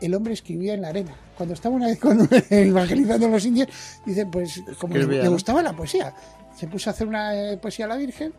el 0.00 0.14
hombre 0.14 0.32
escribía 0.32 0.74
en 0.74 0.82
la 0.82 0.88
arena. 0.88 1.14
Cuando 1.36 1.54
estaba 1.54 1.74
una 1.74 1.86
vez 1.86 1.98
con, 1.98 2.28
evangelizando 2.50 3.26
a 3.26 3.30
los 3.30 3.44
indios, 3.44 3.68
dice, 4.04 4.26
pues 4.26 4.62
como 4.78 4.94
le, 4.94 5.00
Escribía, 5.00 5.22
le 5.22 5.26
¿no? 5.26 5.32
gustaba 5.32 5.62
la 5.62 5.74
poesía, 5.74 6.14
se 6.56 6.66
puso 6.66 6.90
a 6.90 6.92
hacer 6.92 7.06
una 7.06 7.34
eh, 7.34 7.56
poesía 7.58 7.84
a 7.84 7.88
la 7.88 7.96
Virgen, 7.96 8.32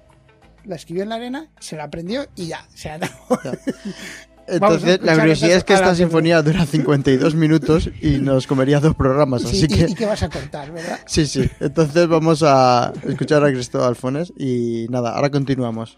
la 0.66 0.76
escribió 0.76 1.04
en 1.04 1.10
la 1.10 1.16
arena, 1.16 1.50
se 1.60 1.76
la 1.76 1.86
aprendió 1.86 2.26
y 2.36 2.48
ya, 2.48 2.68
se 2.74 2.90
acabó. 2.90 3.40
Ya. 3.44 3.54
Entonces, 4.48 5.02
la 5.02 5.18
curiosidad 5.18 5.58
es 5.58 5.64
que 5.66 5.74
esta 5.74 5.94
sinfonía 5.94 6.42
dura 6.42 6.66
52 6.66 7.36
minutos 7.36 7.90
y 8.02 8.20
nos 8.20 8.48
comería 8.48 8.80
dos 8.80 8.96
programas, 8.96 9.42
Sí, 9.42 9.48
así 9.48 9.66
y, 9.66 9.68
que... 9.68 9.92
y 9.92 9.94
que 9.94 10.06
vas 10.06 10.24
a 10.24 10.30
cortar, 10.30 10.72
¿verdad? 10.72 11.00
Sí, 11.06 11.28
sí. 11.28 11.50
Entonces 11.60 12.08
vamos 12.08 12.44
a 12.44 12.94
escuchar 13.06 13.44
a 13.44 13.52
Cristóbal 13.52 13.98
Fones 13.98 14.32
y 14.38 14.88
nada, 14.90 15.12
ahora 15.12 15.30
continuamos. 15.32 15.98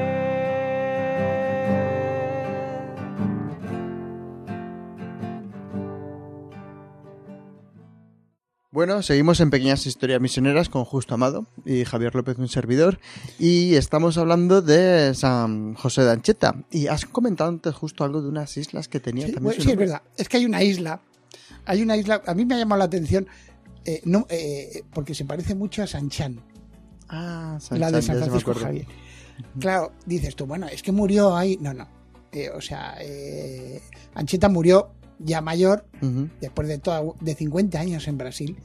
Bueno, 8.81 9.03
seguimos 9.03 9.39
en 9.41 9.51
Pequeñas 9.51 9.85
Historias 9.85 10.19
Misioneras 10.19 10.67
con 10.67 10.85
Justo 10.85 11.13
Amado 11.13 11.45
y 11.65 11.85
Javier 11.85 12.15
López, 12.15 12.39
un 12.39 12.47
servidor. 12.47 12.99
Y 13.37 13.75
estamos 13.75 14.17
hablando 14.17 14.63
de 14.63 15.13
San 15.13 15.75
José 15.75 16.01
de 16.01 16.09
Ancheta. 16.09 16.55
Y 16.71 16.87
has 16.87 17.05
comentado 17.05 17.51
antes 17.51 17.75
justo 17.75 18.03
algo 18.03 18.23
de 18.23 18.29
unas 18.29 18.57
islas 18.57 18.87
que 18.87 18.99
tenía 18.99 19.27
Sí, 19.27 19.33
también. 19.33 19.43
bueno, 19.55 19.63
sí, 19.63 19.69
es 19.69 19.77
verdad. 19.77 20.01
Es 20.17 20.27
que 20.27 20.37
hay 20.37 20.45
una 20.45 20.63
isla. 20.63 20.99
Hay 21.65 21.83
una 21.83 21.95
isla. 21.95 22.23
A 22.25 22.33
mí 22.33 22.43
me 22.43 22.55
ha 22.55 22.57
llamado 22.57 22.79
la 22.79 22.85
atención. 22.85 23.27
eh, 23.85 24.01
no, 24.05 24.25
eh, 24.31 24.81
porque 24.91 25.13
se 25.13 25.25
parece 25.25 25.53
mucho 25.53 25.83
a 25.83 25.87
San 25.87 26.09
Chan, 26.09 26.41
Ah, 27.07 27.59
San 27.61 27.79
la 27.79 27.91
de 27.91 28.01
San 28.01 28.17
Francisco. 28.17 28.55
Javier. 28.55 28.87
Claro, 29.59 29.91
dices 30.07 30.35
tú, 30.35 30.47
bueno, 30.47 30.65
es 30.65 30.81
que 30.81 30.91
murió 30.91 31.37
ahí. 31.37 31.55
No, 31.61 31.71
no. 31.71 31.87
Eh, 32.31 32.49
o 32.49 32.61
sea, 32.61 32.95
eh, 32.99 33.79
Ancheta 34.15 34.49
murió 34.49 34.89
ya 35.23 35.41
mayor, 35.41 35.85
Ujú. 36.01 36.29
después 36.39 36.67
de, 36.67 36.77
toda, 36.79 37.01
de 37.21 37.35
50 37.35 37.79
años 37.79 38.07
en 38.07 38.17
Brasil. 38.17 38.57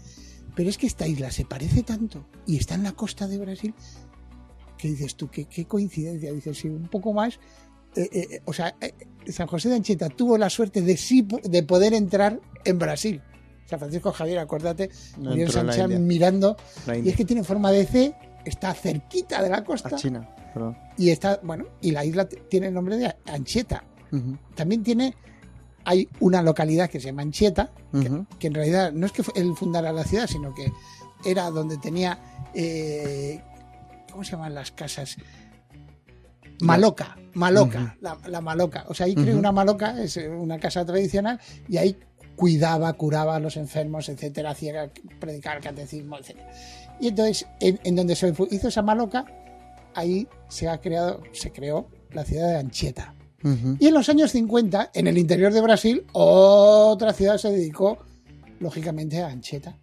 Pero 0.55 0.71
es 0.71 0.79
que 0.79 0.87
esta 0.87 1.07
isla 1.07 1.31
se 1.31 1.45
parece 1.45 1.83
tanto 1.83 2.27
y 2.47 2.57
está 2.57 2.75
en 2.75 2.83
la 2.83 2.93
costa 2.93 3.27
de 3.29 3.37
Brasil 3.39 3.75
que 4.79 4.89
dices 4.89 5.15
tú, 5.17 5.29
qué, 5.29 5.45
qué 5.47 5.67
coincidencia. 5.67 6.33
Dices, 6.33 6.59
sí, 6.59 6.69
un 6.69 6.89
poco 6.89 7.13
más. 7.13 7.39
eh, 7.95 8.09
eh, 8.13 8.41
o 8.45 8.53
sea, 8.53 8.75
eh, 8.81 8.93
San 9.29 9.47
José 9.47 9.69
de 9.71 9.77
Ancheta 9.77 10.09
tuvo 10.09 10.37
la 10.39 10.51
suerte 10.51 10.83
de 10.83 10.97
sí 10.97 11.27
de 11.45 11.63
poder 11.63 11.93
entrar 11.95 12.41
en 12.65 12.79
Brasil. 12.79 13.23
San 13.67 13.79
Francisco 13.79 14.13
Javier, 14.13 14.39
acuérdate, 14.39 14.91
No 15.19 15.35
India. 15.35 15.99
mirando. 15.99 16.57
Y 17.03 17.09
es 17.09 17.17
que 17.17 17.25
tiene 17.25 17.43
forma 17.43 17.71
de 17.73 17.85
C, 17.87 18.15
está 18.45 18.73
cerquita 18.75 19.43
de 19.43 19.49
la 19.51 19.65
costa. 19.65 19.89
A 19.97 19.99
China, 19.99 20.29
perdón. 20.55 20.77
Y 20.97 21.11
está, 21.11 21.41
bueno, 21.43 21.65
y 21.81 21.91
la 21.91 22.05
isla 22.05 22.27
tiene 22.29 22.69
el 22.69 22.75
nombre 22.75 22.97
de 22.97 23.15
Ancheta. 23.27 23.83
Ujú, 24.13 24.37
También 24.55 24.83
tiene, 24.85 25.15
hay 25.87 26.09
una 26.19 26.43
localidad 26.43 26.91
que 26.91 26.99
se 26.99 27.07
llama 27.07 27.23
Anchieta, 27.23 27.71
que, 28.41 28.47
en 28.49 28.55
realidad 28.55 28.93
no 28.93 29.07
es 29.07 29.13
que 29.13 29.23
él 29.37 29.55
fundara 29.57 29.93
la 29.93 30.03
ciudad, 30.03 30.27
sino 30.27 30.53
que 30.53 30.73
era 31.25 31.49
donde 31.49 31.79
tenía, 31.79 32.19
eh, 32.55 33.41
¿cómo 34.11 34.25
se 34.25 34.33
llaman 34.33 34.53
las 34.53 34.73
casas? 34.73 35.17
Maloca, 36.61 37.17
Maloca, 37.35 37.97
la, 38.01 38.19
la 38.27 38.41
Maloca. 38.41 38.85
O 38.89 38.95
sea, 38.95 39.07
ahí 39.07 39.15
creó 39.15 39.39
una 39.39 39.53
Maloca, 39.53 40.03
es 40.03 40.17
eh, 40.17 40.29
una 40.29 40.59
casa 40.59 40.85
tradicional, 40.85 41.41
y 41.69 41.77
ahí 41.77 41.97
cuidaba, 42.35 42.93
curaba 42.95 43.37
a 43.37 43.39
los 43.39 43.57
enfermos, 43.57 44.09
etcétera, 44.09 44.51
hacía 44.51 44.91
predicar 45.21 45.61
catecismo, 45.61 46.19
etcétera. 46.19 46.51
Y 47.01 47.09
entonces, 47.09 47.47
en, 47.61 47.79
en 47.85 47.95
donde 47.95 48.17
se 48.17 48.35
hizo 48.51 48.69
esa 48.69 48.83
Maloca, 48.83 49.25
ahí 49.95 50.27
se 50.49 50.69
ha 50.69 50.81
creado, 50.81 51.23
se 51.31 51.53
creó 51.53 51.89
la 52.11 52.25
ciudad 52.25 52.49
de 52.49 52.57
Anchieta. 52.59 53.15
Y 53.79 53.87
en 53.87 53.95
los 53.95 54.09
años 54.09 54.33
50, 54.33 54.91
en 54.95 55.07
el 55.07 55.19
interior 55.19 55.53
de 55.53 55.61
Brasil, 55.61 56.05
otra 56.13 57.13
ciudad 57.13 57.39
se 57.39 57.51
dedicó, 57.51 57.99
lógicamente, 58.61 59.23
a 59.23 59.29
Anchieta. 59.29 59.77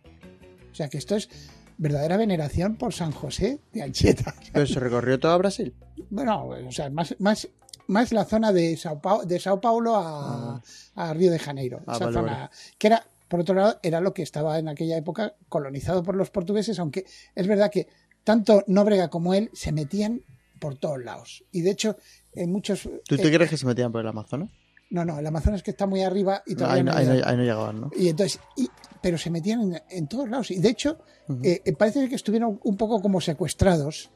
O 0.71 0.76
sea 0.76 0.89
que 0.89 0.97
esto 0.97 1.15
es 1.15 1.30
verdadera 1.78 2.17
veneración 2.17 2.76
por 2.76 2.93
San 2.93 3.12
José 3.12 3.60
de 3.71 3.82
Anchieta. 3.84 4.34
Pero 4.52 4.65
se 4.67 4.80
recorrió 4.80 5.19
todo 5.19 5.38
Brasil. 5.38 5.73
Bueno, 6.10 6.45
o 6.47 6.71
sea, 6.71 6.89
más, 6.89 7.15
más, 7.19 7.47
más 7.88 8.12
la 8.12 8.26
zona 8.26 8.52
de 8.52 8.76
Sao, 8.78 8.99
Pau- 9.02 9.23
de 9.26 9.39
Sao 9.39 9.62
Paulo 9.62 9.95
a, 9.95 10.62
a 10.95 11.13
Río 11.13 11.32
de 11.32 11.39
Janeiro. 11.39 11.82
Ah, 11.88 11.93
esa 11.95 12.06
vale, 12.06 12.17
zona, 12.17 12.32
vale. 12.34 12.49
que 12.78 12.88
era, 12.88 13.06
por 13.28 13.39
otro 13.39 13.56
lado, 13.56 13.80
era 13.84 14.02
lo 14.02 14.13
que 14.13 14.23
estaba 14.23 14.60
en 14.60 14.67
aquella 14.67 14.97
época 14.97 15.36
colonizado 15.49 16.04
por 16.04 16.15
los 16.15 16.30
portugueses, 16.30 16.80
aunque 16.80 17.06
es 17.36 17.47
verdad 17.47 17.71
que 17.71 17.88
tanto 18.23 18.63
Nóbrega 18.67 19.10
como 19.10 19.34
él 19.34 19.49
se 19.54 19.71
metían 19.71 20.21
por 20.60 20.76
todos 20.76 21.04
lados. 21.04 21.43
Y 21.52 21.62
de 21.62 21.71
hecho, 21.71 21.97
en 22.35 22.51
muchos... 22.51 22.83
¿Tú 23.07 23.17
te 23.17 23.27
eh, 23.27 23.31
crees 23.33 23.49
que 23.49 23.57
se 23.57 23.65
metían 23.65 23.91
por 23.91 24.01
el 24.01 24.07
Amazonas? 24.07 24.49
no, 24.89 25.03
no, 25.03 25.17
el 25.17 25.25
Amazonas 25.25 25.63
que 25.63 25.71
está 25.71 25.87
muy 25.87 26.01
arriba 26.03 26.43
y 26.45 26.53
todavía 26.55 26.77
ahí, 26.77 26.83
no, 26.83 26.91
ahí 27.13 27.19
no- 27.19 27.25
ahí 27.27 27.37
no 27.37 27.41
llegaban, 27.43 27.81
¿no? 27.81 27.91
Y 27.97 28.09
entonces, 28.09 28.39
y- 28.55 28.67
pero 29.01 29.17
se 29.17 29.31
metían 29.31 29.61
en, 29.73 29.81
en 29.89 30.07
todos 30.07 30.29
lados. 30.29 30.51
Y 30.51 30.59
de 30.59 30.69
hecho, 30.69 30.99
eh, 31.41 31.61
eh, 31.65 31.73
parece 31.73 32.07
que 32.07 32.13
estuvieron 32.15 32.59
un 32.63 32.77
poco 32.77 33.01
como 33.01 33.19
secuestrados. 33.19 34.11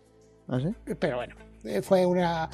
¿Ah, 0.48 0.60
sí? 0.62 0.70
Pero 1.00 1.16
bueno, 1.18 1.36
eh, 1.64 1.82
fue 1.82 2.06
una. 2.06 2.48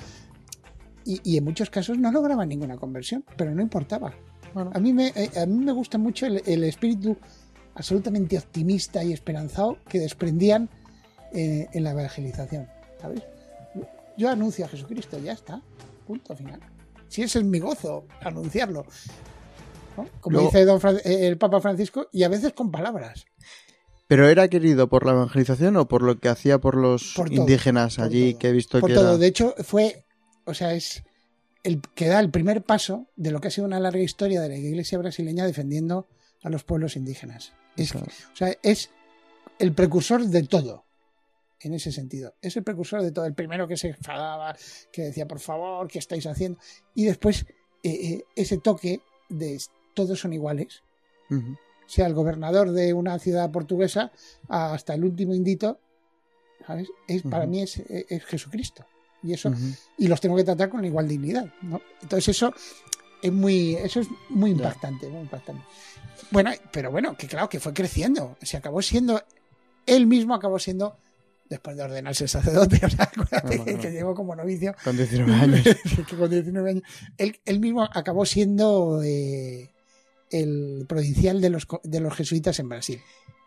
y, 1.06 1.19
y 1.23 1.38
en 1.38 1.43
muchos 1.43 1.69
casos 1.69 1.97
no 1.97 2.12
lograban 2.13 2.47
ninguna 2.47 2.78
conversión, 2.78 3.26
pero 3.36 3.54
no 3.54 3.62
importaba. 3.62 4.13
Bueno. 4.54 4.71
A 4.73 4.80
mí 4.80 4.93
me, 4.93 5.08
eh, 5.08 5.30
a 5.41 5.45
mí 5.45 5.65
me 5.65 5.73
gusta 5.73 5.97
mucho 5.97 6.26
el, 6.26 6.41
el 6.45 6.63
espíritu 6.63 7.17
absolutamente 7.76 8.38
optimista 8.38 9.04
y 9.04 9.12
esperanzado 9.12 9.78
que 9.89 9.99
desprendían 9.99 10.69
eh, 11.34 11.67
en 11.73 11.84
la 11.84 11.91
evangelización. 11.91 12.67
¿Sabes? 13.02 13.21
Yo 14.17 14.30
anuncio 14.30 14.65
a 14.65 14.67
Jesucristo, 14.67 15.17
ya 15.19 15.34
está. 15.34 15.62
Punto 16.08 16.36
final. 16.36 16.60
Si 17.08 17.21
ese 17.23 17.39
es 17.39 17.45
mi 17.45 17.60
gozo, 17.60 18.06
anunciarlo. 18.21 18.86
¿no? 19.97 20.08
Como 20.21 20.34
Luego- 20.34 20.47
dice 20.49 20.65
don 20.65 20.80
Fran- 20.80 21.02
eh, 21.06 21.28
el 21.28 21.38
Papa 21.38 21.62
Francisco, 21.62 22.08
y 22.12 22.23
a 22.23 22.30
veces 22.30 22.54
con 22.54 22.71
palabras. 22.71 23.26
¿Pero 24.08 24.28
era 24.28 24.47
querido 24.47 24.89
por 24.89 25.06
la 25.06 25.13
evangelización 25.13 25.78
o 25.78 25.88
por 25.88 26.02
lo 26.04 26.19
que 26.19 26.30
hacía 26.30 26.60
por 26.60 26.76
los 26.76 27.13
Por 27.15 27.30
todo, 27.30 27.41
indígenas 27.41 27.99
allí 27.99 28.32
todo. 28.32 28.39
que 28.39 28.47
he 28.49 28.52
visto 28.52 28.80
Por 28.80 28.89
que 28.89 28.95
todo. 28.95 29.10
era... 29.12 29.17
De 29.17 29.28
hecho, 29.28 29.56
fue, 29.63 30.06
o 30.45 30.54
sea, 30.54 30.73
es 30.73 31.04
el 31.63 31.80
que 31.95 32.08
da 32.08 32.19
el 32.19 32.30
primer 32.30 32.63
paso 32.63 33.08
de 33.15 33.32
lo 33.32 33.39
que 33.39 33.47
ha 33.47 33.52
sido 33.52 33.65
una 33.65 33.80
larga 33.80 34.02
historia 34.02 34.41
de 34.41 34.49
la 34.49 34.58
iglesia 34.58 34.97
brasileña 34.97 35.45
defendiendo 35.45 36.08
a 36.43 36.49
los 36.49 36.63
pueblos 36.63 36.95
indígenas. 36.97 37.54
Es, 37.78 37.91
Claro. 37.93 38.08
o 38.34 38.36
sea, 38.36 38.56
es 38.62 38.89
el 39.60 39.73
precursor 39.73 40.26
de 40.26 40.43
todo. 40.43 40.86
En 41.63 41.73
ese 41.73 41.91
sentido. 41.91 42.36
Es 42.41 42.58
el 42.58 42.63
precursor 42.63 43.02
de 43.02 43.12
todo. 43.12 43.26
El 43.26 43.34
primero 43.34 43.67
que 43.67 43.78
se 43.78 43.89
enfadaba, 43.89 44.56
que 44.91 45.04
decía, 45.04 45.28
por 45.28 45.39
favor, 45.39 45.88
¿qué 45.88 45.99
estáis 45.99 46.26
haciendo? 46.28 46.60
Y 46.93 47.06
después, 47.06 47.45
eh, 47.84 47.89
eh, 47.89 48.26
ese 48.36 48.58
toque 48.58 49.02
de 49.30 49.60
todos 49.93 50.19
son 50.19 50.34
iguales. 50.34 50.84
Sea 51.88 52.06
el 52.06 52.13
gobernador 52.13 52.71
de 52.71 52.93
una 52.93 53.17
ciudad 53.17 53.49
portuguesa 53.49 54.12
hasta 54.49 54.93
el 54.93 55.04
último 55.04 55.34
indito, 55.34 55.80
¿sabes? 56.67 56.89
Es, 57.08 57.23
Para 57.23 57.47
mí 57.47 57.62
es, 57.62 57.78
es 57.78 58.23
Jesucristo. 58.26 58.86
Y 59.23 59.34
eso, 59.34 59.52
y 59.97 60.08
los 60.08 60.19
tengo 60.19 60.36
que 60.36 60.43
tratar 60.43 60.69
con 60.69 60.84
igual 60.84 61.08
dignidad. 61.08 61.52
¿no? 61.62 61.82
Entonces 62.02 62.36
eso 62.36 62.54
es 63.21 63.32
muy, 63.32 63.76
eso 63.76 64.02
es 64.02 64.08
muy 64.30 64.52
impactante, 64.52 65.08
muy 65.08 65.21
impactante. 65.21 65.63
Bueno, 66.30 66.52
pero 66.71 66.91
bueno, 66.91 67.15
que 67.15 67.28
claro 67.28 67.47
que 67.47 67.60
fue 67.60 67.73
creciendo. 67.73 68.38
Se 68.41 68.58
acabó 68.58 68.82
siendo, 68.82 69.21
él 69.86 70.08
mismo 70.08 70.36
acabó 70.36 70.60
siendo, 70.60 70.97
después 71.54 71.78
de 71.78 71.84
ordenarse 71.84 72.28
sacerdote, 72.28 72.80
o 72.86 72.89
sea, 72.89 73.04
acuérdate 73.06 73.78
que 73.80 73.92
llegó 73.92 74.13
como 74.16 74.36
novicio, 74.36 74.76
Con 74.84 74.98
19 74.98 75.34
años. 75.34 75.63
que 76.08 76.16
con 76.18 76.30
19 76.30 76.70
años, 76.70 76.84
él, 77.18 77.39
él 77.46 77.60
mismo 77.60 77.84
acabó 77.84 78.26
siendo 78.26 79.02
eh, 79.04 79.70
el 80.32 80.86
provincial 80.88 81.42
de 81.42 81.50
los, 81.50 81.68
de 81.84 82.00
los 82.00 82.13
jesuitas 82.16 82.60
en 82.60 82.70
Brasil. 82.70 83.02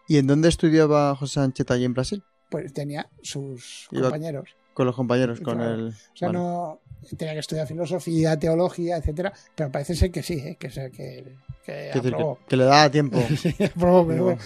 ¿Y 0.08 0.18
en 0.18 0.26
dónde 0.28 0.48
estudiaba 0.48 1.14
José 1.16 1.40
Ancheta 1.40 1.74
allí 1.74 1.84
en 1.84 1.94
Brasil? 1.94 2.22
Pues 2.50 2.72
tenía 2.72 3.10
sus 3.22 3.88
Iba- 3.90 4.02
compañeros. 4.02 4.50
Con 4.76 4.84
los 4.86 4.94
compañeros, 4.94 5.40
con 5.40 5.56
Claro. 5.56 5.74
el... 5.74 5.88
O 5.88 5.92
sea, 6.16 6.28
Vale. 6.28 6.38
no 6.38 6.80
tenía 7.16 7.32
que 7.32 7.40
estudiar 7.40 7.66
filosofía, 7.66 8.38
teología, 8.38 8.98
etcétera, 8.98 9.32
pero 9.54 9.72
parece 9.72 9.94
ser 9.94 10.10
que 10.10 10.22
sí, 10.22 10.34
¿eh? 10.34 10.56
que, 10.60 10.68
que, 10.68 10.90
que 10.90 11.24
Quiero 11.64 11.94
decir, 11.94 12.14
aprobó. 12.14 12.36
que, 12.40 12.44
que 12.48 12.56
le 12.58 12.64
daba 12.64 12.90
tiempo. 12.90 13.18
Sí, 13.38 13.54
aprobó, 13.64 14.06
pero 14.06 14.24
bueno, 14.24 14.38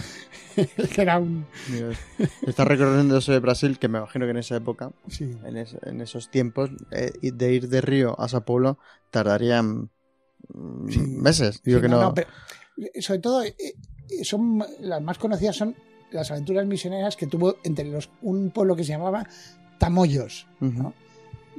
que 0.95 1.01
era 1.01 1.19
un... 1.19 1.45
está 2.47 2.63
recorriendo 2.63 3.17
eso 3.17 3.33
de 3.33 3.39
Brasil, 3.39 3.77
que 3.77 3.89
me 3.89 3.97
imagino 3.97 4.25
que 4.25 4.31
en 4.31 4.37
esa 4.37 4.55
época, 4.55 4.91
Sí. 5.09 5.35
en, 5.43 5.57
es- 5.57 5.75
en 5.83 5.99
esos 5.99 6.31
tiempos, 6.31 6.69
eh, 6.91 7.11
de 7.21 7.53
ir 7.53 7.67
de 7.67 7.81
Río 7.81 8.17
a 8.17 8.29
Sao 8.29 8.45
Paulo, 8.45 8.77
tardarían 9.09 9.89
mm, 10.53 10.89
Sí. 10.89 10.99
meses. 11.01 11.61
Digo 11.61 11.79
Sí, 11.79 11.83
que 11.83 11.89
no. 11.89 12.13
pero, 12.13 12.29
sobre 13.01 13.19
todo, 13.19 13.43
eh, 13.43 13.55
son 14.23 14.63
las 14.79 15.01
más 15.01 15.17
conocidas 15.17 15.57
son 15.57 15.75
las 16.11 16.29
aventuras 16.31 16.65
misioneras 16.65 17.15
que 17.15 17.27
tuvo 17.27 17.55
entre 17.63 17.85
los 17.85 18.09
un 18.21 18.51
pueblo 18.51 18.75
que 18.75 18.83
se 18.83 18.91
llamaba 18.91 19.25
Tamoyos. 19.81 20.45
¿no? 20.59 20.93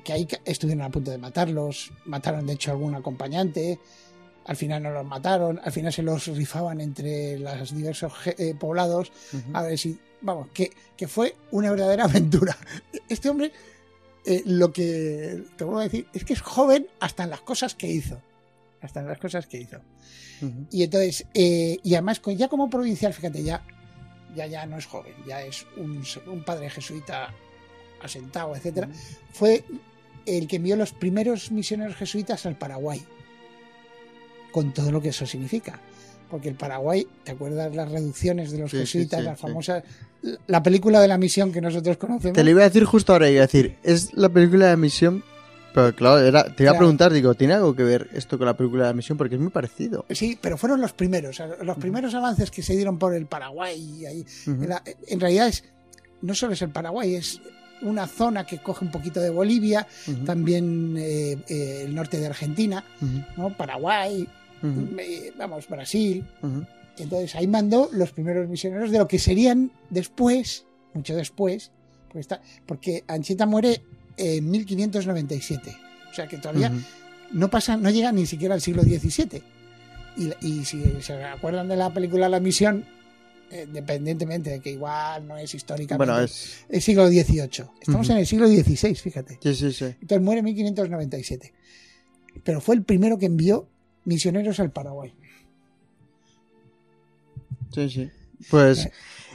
que 0.05 0.13
ahí 0.13 0.29
estuvieron 0.45 0.85
a 0.85 0.91
punto 0.91 1.11
de 1.11 1.19
matarlos, 1.19 1.93
mataron 2.05 2.47
de 2.47 2.55
hecho 2.55 2.71
a 2.71 2.75
algún 2.75 2.95
acompañante, 2.95 3.79
al 4.45 4.57
final 4.57 4.83
no 4.83 4.91
los 4.91 5.07
mataron, 5.07 5.61
al 5.63 5.73
final 5.73 5.93
se 5.93 6.03
los 6.03 6.27
rifaban 6.27 6.81
entre 6.81 7.39
los 7.39 7.75
diversos 7.75 8.13
eh, 8.27 8.55
poblados, 8.59 9.13
a 9.53 9.63
ver 9.63 9.79
si, 9.79 9.99
vamos, 10.21 10.49
que, 10.53 10.73
que 10.97 11.07
fue 11.07 11.37
una 11.51 11.71
verdadera 11.71 12.05
aventura. 12.11 12.57
Este 13.09 13.29
hombre, 13.29 13.53
eh, 14.25 14.43
lo 14.47 14.73
que 14.73 15.45
te 15.57 15.65
vuelvo 15.65 15.81
a 15.81 15.85
decir, 15.85 16.07
es 16.13 16.25
que 16.25 16.33
es 16.33 16.41
joven 16.41 16.87
hasta 17.01 17.25
en 17.25 17.31
las 17.31 17.43
cosas 17.43 17.75
que 17.75 17.89
hizo, 17.89 18.21
hasta 18.81 19.01
en 19.01 19.07
las 19.07 19.19
cosas 19.19 19.47
que 19.47 19.59
hizo. 19.59 19.79
Y 20.73 20.83
entonces, 20.83 21.25
eh, 21.35 21.79
y 21.85 21.95
además 21.95 22.21
ya 22.37 22.49
como 22.49 22.69
provincial, 22.69 23.15
fíjate, 23.15 23.45
ya, 23.45 23.63
ya, 24.35 24.47
ya 24.49 24.67
no 24.67 24.77
es 24.77 24.87
joven, 24.87 25.15
ya 25.25 25.41
es 25.41 25.65
un, 25.77 26.03
un 26.27 26.43
padre 26.43 26.69
jesuita 26.69 27.33
asentado, 28.03 28.55
etcétera, 28.57 28.88
fue 29.33 29.65
el 30.27 30.47
que 30.47 30.57
envió 30.57 30.77
los 30.77 30.93
primeros 30.93 31.51
misioneros 31.51 31.97
jesuitas 31.97 32.47
al 32.47 32.57
Paraguay, 32.57 33.03
con 34.51 34.73
todo 34.73 34.91
lo 34.93 35.01
que 35.01 35.09
eso 35.09 35.27
significa. 35.27 35.81
Porque 36.31 36.49
el 36.49 36.55
Paraguay, 36.55 37.07
¿te 37.25 37.33
acuerdas 37.33 37.75
las 37.75 37.91
reducciones 37.91 38.51
de 38.53 38.59
los 38.59 38.71
Sí, 38.71 38.79
jesuitas, 38.79 39.21
sí, 39.21 39.27
las 39.27 39.38
famosas, 39.38 39.83
la 40.47 40.62
película 40.62 41.01
de 41.01 41.09
la 41.09 41.19
misión 41.19 41.53
que 41.53 41.61
nosotros 41.61 41.99
conocemos? 41.99 42.35
Te 42.35 42.43
lo 42.45 42.51
iba 42.51 42.62
a 42.62 42.65
decir 42.65 42.85
justo 42.85 43.12
ahora, 43.12 43.29
iba 43.29 43.43
a 43.43 43.47
decir, 43.47 43.77
es 43.83 44.15
la 44.15 44.31
película 44.31 44.69
de 44.69 44.77
misión, 44.79 45.23
pero 45.75 45.95
claro, 45.95 46.21
era, 46.27 46.45
te 46.55 46.62
iba 46.62 46.73
a 46.73 46.77
preguntar, 46.79 47.12
digo, 47.12 47.35
¿tiene 47.35 47.53
algo 47.55 47.75
que 47.77 47.83
ver 47.83 48.09
esto 48.15 48.38
con 48.38 48.47
la 48.47 48.57
película 48.57 48.87
de 48.87 48.95
misión? 48.95 49.19
Porque 49.19 49.35
es 49.35 49.41
muy 49.43 49.51
parecido. 49.51 50.07
Sí, 50.09 50.38
pero 50.41 50.57
fueron 50.57 50.81
los 50.81 50.95
primeros, 50.95 51.43
los 51.62 51.77
primeros 51.77 52.15
avances 52.15 52.51
que 52.51 52.62
se 52.62 52.75
dieron 52.77 52.99
por 52.99 53.15
el 53.15 53.27
Paraguay. 53.27 54.07
ahí. 54.07 54.25
Era- 54.62 54.83
en 55.09 55.21
realidad 55.21 55.49
es 55.49 55.65
no 56.23 56.35
solo 56.35 56.53
es 56.55 56.62
el 56.62 56.71
Paraguay, 56.71 57.15
es 57.17 57.41
una 57.83 58.07
zona 58.07 58.45
que 58.45 58.59
coge 58.59 58.85
un 58.85 58.90
poquito 58.90 59.21
de 59.21 59.31
Bolivia, 59.31 59.87
también 60.25 60.97
eh, 60.97 61.38
eh, 61.49 61.83
el 61.85 61.95
norte 61.95 62.18
de 62.18 62.27
Argentina. 62.27 62.85
Paraguay, 63.57 64.27
eh, 64.99 65.33
vamos, 65.37 65.68
Brasil. 65.68 66.25
Entonces 66.99 67.35
ahí 67.35 67.47
mandó 67.47 67.88
los 67.92 68.12
primeros 68.12 68.49
misioneros 68.49 68.90
de 68.90 68.99
lo 68.99 69.09
que 69.09 69.18
serían 69.18 69.71
después, 69.90 70.66
mucho 70.95 71.14
después, 71.14 71.71
porque, 72.09 72.21
está, 72.21 72.40
porque 72.66 73.05
muere 73.47 73.83
en 74.16 74.51
1597. 74.51 75.77
O 76.11 76.14
sea 76.14 76.27
que 76.27 76.37
todavía 76.38 76.71
no 77.33 77.49
pasa, 77.49 77.77
no 77.77 77.90
llega 77.90 78.12
ni 78.12 78.27
siquiera 78.27 78.55
al 78.55 78.61
siglo 78.61 78.83
XVII. 78.83 79.42
Y, 80.14 80.47
y 80.47 80.64
si 80.64 80.83
se 81.01 81.25
acuerdan 81.25 81.68
de 81.68 81.77
la 81.77 81.92
película 81.92 82.29
La 82.29 82.38
Misión, 82.38 82.85
independientemente 83.53 84.51
de 84.51 84.61
que 84.61 84.71
igual 84.71 85.27
no 85.27 85.37
es 85.37 85.55
históricamente, 85.55 86.11
Bueno, 86.11 86.25
es... 86.25 86.65
es 86.69 86.85
siglo 86.85 87.07
XVIII. 87.09 87.67
Estamos 87.81 88.09
en 88.11 88.19
el 88.19 88.27
siglo 88.27 88.49
XVI, 88.49 88.95
fíjate. 88.95 89.38
Sí, 89.43 89.55
sí, 89.55 89.73
sí. 89.73 89.85
Entonces 89.85 90.23
muere 90.23 90.38
en 90.41 90.45
1597. 90.47 91.53
Pero 92.45 92.61
fue 92.61 92.75
el 92.75 92.83
primero 92.83 93.19
que 93.19 93.27
envió 93.27 93.69
misioneros 94.05 94.59
al 94.61 94.71
Paraguay. 94.71 95.15
Sí, 97.75 97.88
sí. 97.91 98.11
Pues 98.51 98.88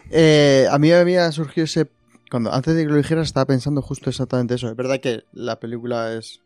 eh, 0.09 0.67
a 0.69 0.77
mí 0.79 0.89
me 0.89 0.95
había 0.95 1.31
surgido 1.31 1.65
ese... 1.65 1.89
Cuando, 2.29 2.51
antes 2.51 2.75
de 2.75 2.83
que 2.83 2.89
lo 2.89 2.97
dijeras 2.97 3.27
estaba 3.27 3.45
pensando 3.45 3.81
justo 3.81 4.09
exactamente 4.09 4.55
eso. 4.55 4.69
Es 4.69 4.75
verdad 4.75 4.99
que 4.99 5.23
la 5.31 5.59
película 5.59 6.13
es... 6.13 6.41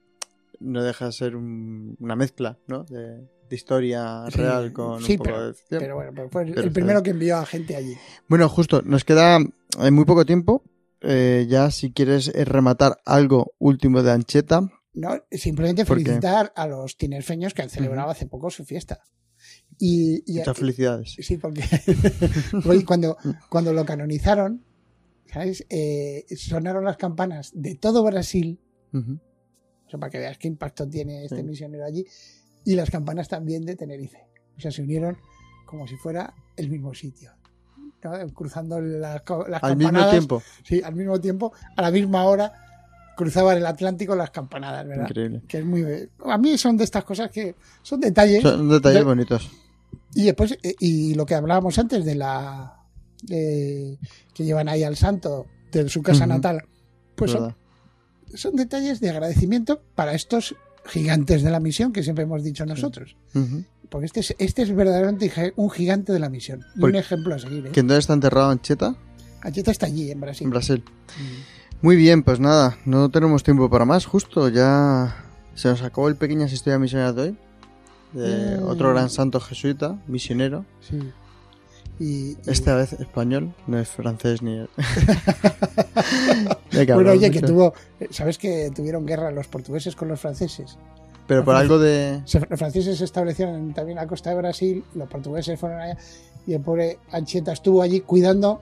No 0.62 0.84
deja 0.84 1.08
de 1.08 1.12
ser 1.12 1.36
un- 1.36 1.96
una 2.00 2.16
mezcla, 2.16 2.58
¿no? 2.68 2.84
De, 2.86 3.18
de 3.50 3.56
historia 3.56 4.24
Sí, 4.30 4.38
real 4.38 4.72
con 4.72 5.02
sí, 5.02 5.14
un 5.14 5.18
poco 5.18 5.30
pero- 5.30 5.48
de 5.48 5.54
ficción. 5.54 5.82
Pero 5.82 5.96
bueno, 5.96 6.12
fue 6.30 6.44
el, 6.44 6.50
Pero 6.50 6.62
el 6.62 6.68
está 6.68 6.74
primero 6.74 7.04
que 7.04 7.10
envió 7.12 7.38
a 7.38 7.46
gente 7.46 7.76
allí. 7.76 7.96
Bueno, 8.28 8.48
justo, 8.48 8.82
nos 8.84 9.04
queda 9.04 9.38
eh, 9.40 9.92
muy 9.92 10.06
poco 10.06 10.26
tiempo. 10.26 10.64
Eh, 11.02 11.48
ya 11.50 11.72
si 11.72 11.92
quieres 11.92 12.28
eh, 12.36 12.46
rematar 12.46 13.02
algo 13.06 13.54
último 13.58 14.04
de 14.04 14.12
Ancheta. 14.12 14.62
No, 14.94 15.18
simplemente 15.32 15.84
felicitar 15.86 16.54
a 16.56 16.68
los 16.68 16.98
tinerfeños 16.98 17.54
que 17.54 17.62
han 17.64 17.70
celebrado 17.70 18.12
hace 18.12 18.28
poco 18.28 18.50
su 18.52 18.66
fiesta. 18.66 19.00
Y, 19.80 20.22
y- 20.32 20.38
Muchas 20.40 20.58
felicidades. 20.58 21.16
Sí, 21.20 21.38
porque 21.38 21.64
hoy 22.68 22.84
cuando, 22.84 23.18
cuando 23.50 23.74
lo 23.74 23.84
canonizaron, 23.86 24.64
¿sabes? 25.32 25.66
Eh, 25.70 26.26
sonaron 26.36 26.86
las 26.86 26.98
campanas 26.98 27.52
de 27.56 27.74
todo 27.76 28.04
Brasil, 28.04 28.60
sea, 29.92 30.00
para 30.00 30.10
que 30.10 30.18
veas 30.20 30.38
qué 30.38 30.48
impacto 30.48 30.88
tiene 30.88 31.24
este 31.26 31.38
Sí. 31.38 31.44
misionero 31.44 31.86
allí, 31.86 32.06
y 32.66 32.76
las 32.76 32.90
campanas 32.90 33.28
también 33.28 33.66
de 33.66 33.76
Tenerife. 33.76 34.26
O 34.58 34.60
sea, 34.62 34.72
se 34.72 34.82
unieron 34.82 35.18
como 35.66 35.88
si 35.88 35.96
fuera 35.98 36.34
el 36.58 36.70
mismo 36.70 36.94
sitio. 36.94 37.32
¿no? 38.04 38.12
Cruzando 38.34 38.80
las, 38.82 39.22
las 39.48 39.64
Al 39.64 39.78
mismo 39.78 40.10
tiempo. 40.10 40.42
Sí, 40.64 40.82
al 40.84 40.96
mismo 40.96 41.20
tiempo, 41.22 41.54
a 41.76 41.82
la 41.84 41.92
misma 41.92 42.24
hora, 42.26 42.52
cruzaban 43.16 43.58
el 43.58 43.66
Atlántico 43.66 44.16
las 44.16 44.32
campanadas, 44.32 44.88
¿verdad? 44.88 45.08
Increíble. 45.10 45.42
Que 45.48 45.60
es 45.60 45.66
muy. 45.66 46.10
A 46.26 46.38
mí 46.38 46.58
son 46.58 46.78
de 46.78 46.84
estas 46.84 47.04
cosas 47.04 47.30
que 47.30 47.56
son 47.84 48.00
detalles. 48.00 48.42
Son 48.42 48.68
detalles 48.70 49.00
De- 49.00 49.06
bonitos. 49.06 49.52
Y 50.16 50.26
después, 50.26 50.58
eh, 50.64 50.74
y 50.80 51.14
lo 51.16 51.26
que 51.26 51.36
hablábamos 51.36 51.78
antes 51.78 52.04
de 52.04 52.16
la. 52.16 52.78
de- 53.24 54.00
que 54.34 54.44
llevan 54.44 54.68
ahí 54.68 54.84
al 54.84 54.96
santo 54.96 55.46
de 55.72 55.88
su 55.88 56.02
casa 56.02 56.26
natal, 56.26 56.64
pues. 57.16 57.36
Son 58.36 58.56
detalles 58.56 59.00
de 59.00 59.10
agradecimiento 59.10 59.82
para 59.96 60.14
estos 60.14 60.56
gigantes 60.86 61.44
de 61.44 61.52
la 61.52 61.60
misión 61.60 61.94
que 61.94 62.04
siempre 62.04 62.24
hemos 62.24 62.44
dicho 62.44 62.66
nosotros. 62.66 63.16
Porque 63.90 64.06
este 64.06 64.22
es, 64.22 64.36
este 64.40 64.62
es 64.64 64.74
verdaderamente 64.76 65.54
un 65.58 65.70
gigante 65.70 66.14
de 66.14 66.20
la 66.20 66.30
misión. 66.30 66.62
Y 66.76 66.80
Porque- 66.80 66.98
un 66.98 67.04
ejemplo 67.04 67.36
a 67.36 67.40
seguir. 67.40 67.68
¿eh? 67.68 67.72
¿Que 67.72 67.82
dónde 67.82 67.98
está 67.98 68.14
enterrado 68.14 68.50
Ancheta? 68.50 68.96
Anchieta 69.42 69.72
está 69.72 69.86
allí, 69.88 70.10
en 70.12 70.20
Brasil. 70.22 70.46
En 70.46 70.52
Brasil. 70.52 70.84
Mm. 71.18 71.86
Muy 71.86 71.96
bien, 71.96 72.24
pues 72.24 72.40
nada, 72.40 72.78
no 72.86 73.10
tenemos 73.10 73.44
tiempo 73.44 73.70
para 73.70 73.86
más, 73.86 74.06
justo, 74.06 74.48
ya 74.50 75.26
Se 75.54 75.68
nos 75.68 75.82
acabó 75.82 76.08
el 76.08 76.16
Pequeñas 76.16 76.54
Historias 76.54 76.80
Misioneras 76.80 77.16
de 77.16 77.22
hoy. 77.24 77.38
De 78.14 78.58
Mm. 78.60 78.64
otro 78.68 78.90
gran 78.92 79.10
santo 79.10 79.40
jesuita, 79.42 80.00
misionero. 80.08 80.66
Sí. 80.90 80.98
Y, 82.02 82.32
y- 82.32 82.38
Esta 82.48 82.74
vez 82.76 82.94
español, 82.94 83.54
no 83.68 83.78
es 83.80 83.90
francés 83.90 84.42
ni. 84.42 84.66
Que 86.72 86.86
bueno, 86.94 87.12
oye, 87.12 87.30
que 87.30 87.42
mucho. 87.42 87.54
tuvo. 87.54 87.74
¿Sabes 88.10 88.38
que 88.38 88.72
tuvieron 88.76 89.06
guerra 89.06 89.30
los 89.32 89.48
portugueses 89.48 89.96
con 89.96 90.08
los 90.08 90.20
franceses? 90.20 90.78
Pero 91.28 91.46
por 91.46 91.56
algo 91.56 91.78
de. 91.80 92.22
Se- 92.26 92.40
los 92.40 92.58
franceses 92.60 92.98
se 92.98 93.06
establecieron 93.06 93.74
también 93.74 93.98
la 93.98 94.08
costa 94.08 94.32
de 94.32 94.38
Brasil, 94.38 94.84
los 94.96 95.08
portugueses 95.08 95.60
fueron 95.60 95.80
allá 95.80 95.98
y 96.48 96.54
el 96.54 96.62
pobre 96.62 96.98
Anchieta 97.12 97.54
estuvo 97.54 97.82
allí 97.84 98.00
cuidando 98.02 98.62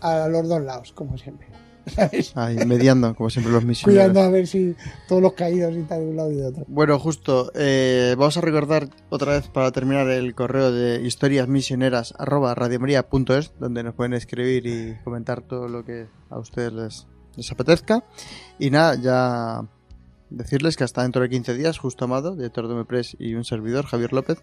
a 0.00 0.26
los 0.28 0.48
dos 0.48 0.62
lados, 0.62 0.92
como 0.92 1.18
siempre. 1.18 1.46
¿Sabes? 1.88 2.32
Ay, 2.34 2.56
mediando, 2.66 3.14
como 3.14 3.30
siempre 3.30 3.52
los 3.52 3.64
misioneros. 3.64 4.04
Cuidando 4.04 4.20
a 4.20 4.28
ver 4.30 4.46
si 4.46 4.74
todos 5.08 5.22
los 5.22 5.32
caídos 5.34 5.76
y 5.76 5.82
tal 5.82 6.00
de 6.00 6.06
un 6.06 6.16
lado 6.16 6.32
y 6.32 6.36
de 6.36 6.46
otro. 6.46 6.64
Bueno, 6.68 6.98
justo, 6.98 7.52
eh, 7.54 8.14
vamos 8.16 8.36
a 8.36 8.40
recordar 8.40 8.88
otra 9.10 9.32
vez 9.32 9.48
para 9.48 9.70
terminar 9.72 10.08
el 10.08 10.34
correo 10.34 10.72
de 10.72 11.02
historiasmisioneras@radiomaria.es, 11.02 13.52
donde 13.58 13.82
nos 13.82 13.94
pueden 13.94 14.14
escribir 14.14 14.66
y 14.66 14.96
comentar 15.04 15.42
todo 15.42 15.68
lo 15.68 15.84
que 15.84 16.06
a 16.30 16.38
ustedes 16.38 16.72
les, 16.72 17.06
les 17.36 17.50
apetezca. 17.50 18.04
Y 18.58 18.70
nada, 18.70 18.94
ya 19.00 19.68
decirles 20.30 20.76
que 20.76 20.84
hasta 20.84 21.02
dentro 21.02 21.22
de 21.22 21.28
15 21.28 21.54
días, 21.54 21.78
justo 21.78 22.04
Amado, 22.04 22.36
director 22.36 22.68
de 22.68 22.74
Mepress 22.74 23.16
y 23.18 23.34
un 23.34 23.44
servidor, 23.44 23.86
Javier 23.86 24.12
López, 24.12 24.38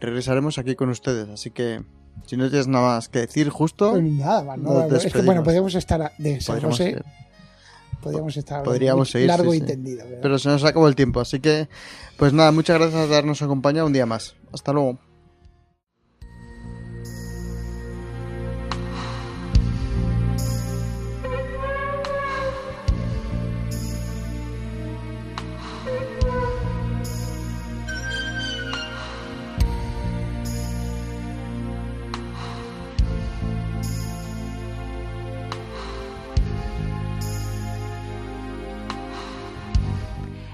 regresaremos 0.00 0.58
aquí 0.58 0.74
con 0.74 0.90
ustedes. 0.90 1.28
Así 1.28 1.50
que, 1.50 1.82
si 2.26 2.36
no 2.36 2.48
tienes 2.48 2.66
nada 2.68 2.86
más 2.96 3.08
que 3.08 3.20
decir, 3.20 3.48
justo, 3.50 3.92
Pues 3.92 4.02
nada 4.04 4.42
más, 4.44 4.58
¿no? 4.58 4.84
Es 4.96 5.12
que 5.12 5.22
bueno, 5.22 5.42
podríamos 5.42 5.74
estar 5.74 6.00
a- 6.02 6.12
de 6.18 6.40
San 6.40 6.54
podríamos 6.54 6.78
José, 6.78 6.90
ir. 6.90 7.04
podríamos 8.00 8.36
estar 8.36 8.62
podríamos 8.62 9.10
seguir, 9.10 9.28
largo 9.28 9.50
sí, 9.52 9.58
y 9.58 9.60
sí. 9.60 9.66
tendido. 9.66 10.04
¿verdad? 10.04 10.18
Pero 10.22 10.38
se 10.38 10.48
nos 10.48 10.64
acabó 10.64 10.88
el 10.88 10.94
tiempo, 10.96 11.20
así 11.20 11.40
que, 11.40 11.68
pues 12.16 12.32
nada, 12.32 12.52
muchas 12.52 12.78
gracias 12.78 13.00
por 13.00 13.10
darnos 13.10 13.42
acompañado 13.42 13.86
un 13.86 13.92
día 13.92 14.06
más. 14.06 14.34
Hasta 14.52 14.72
luego. 14.72 14.98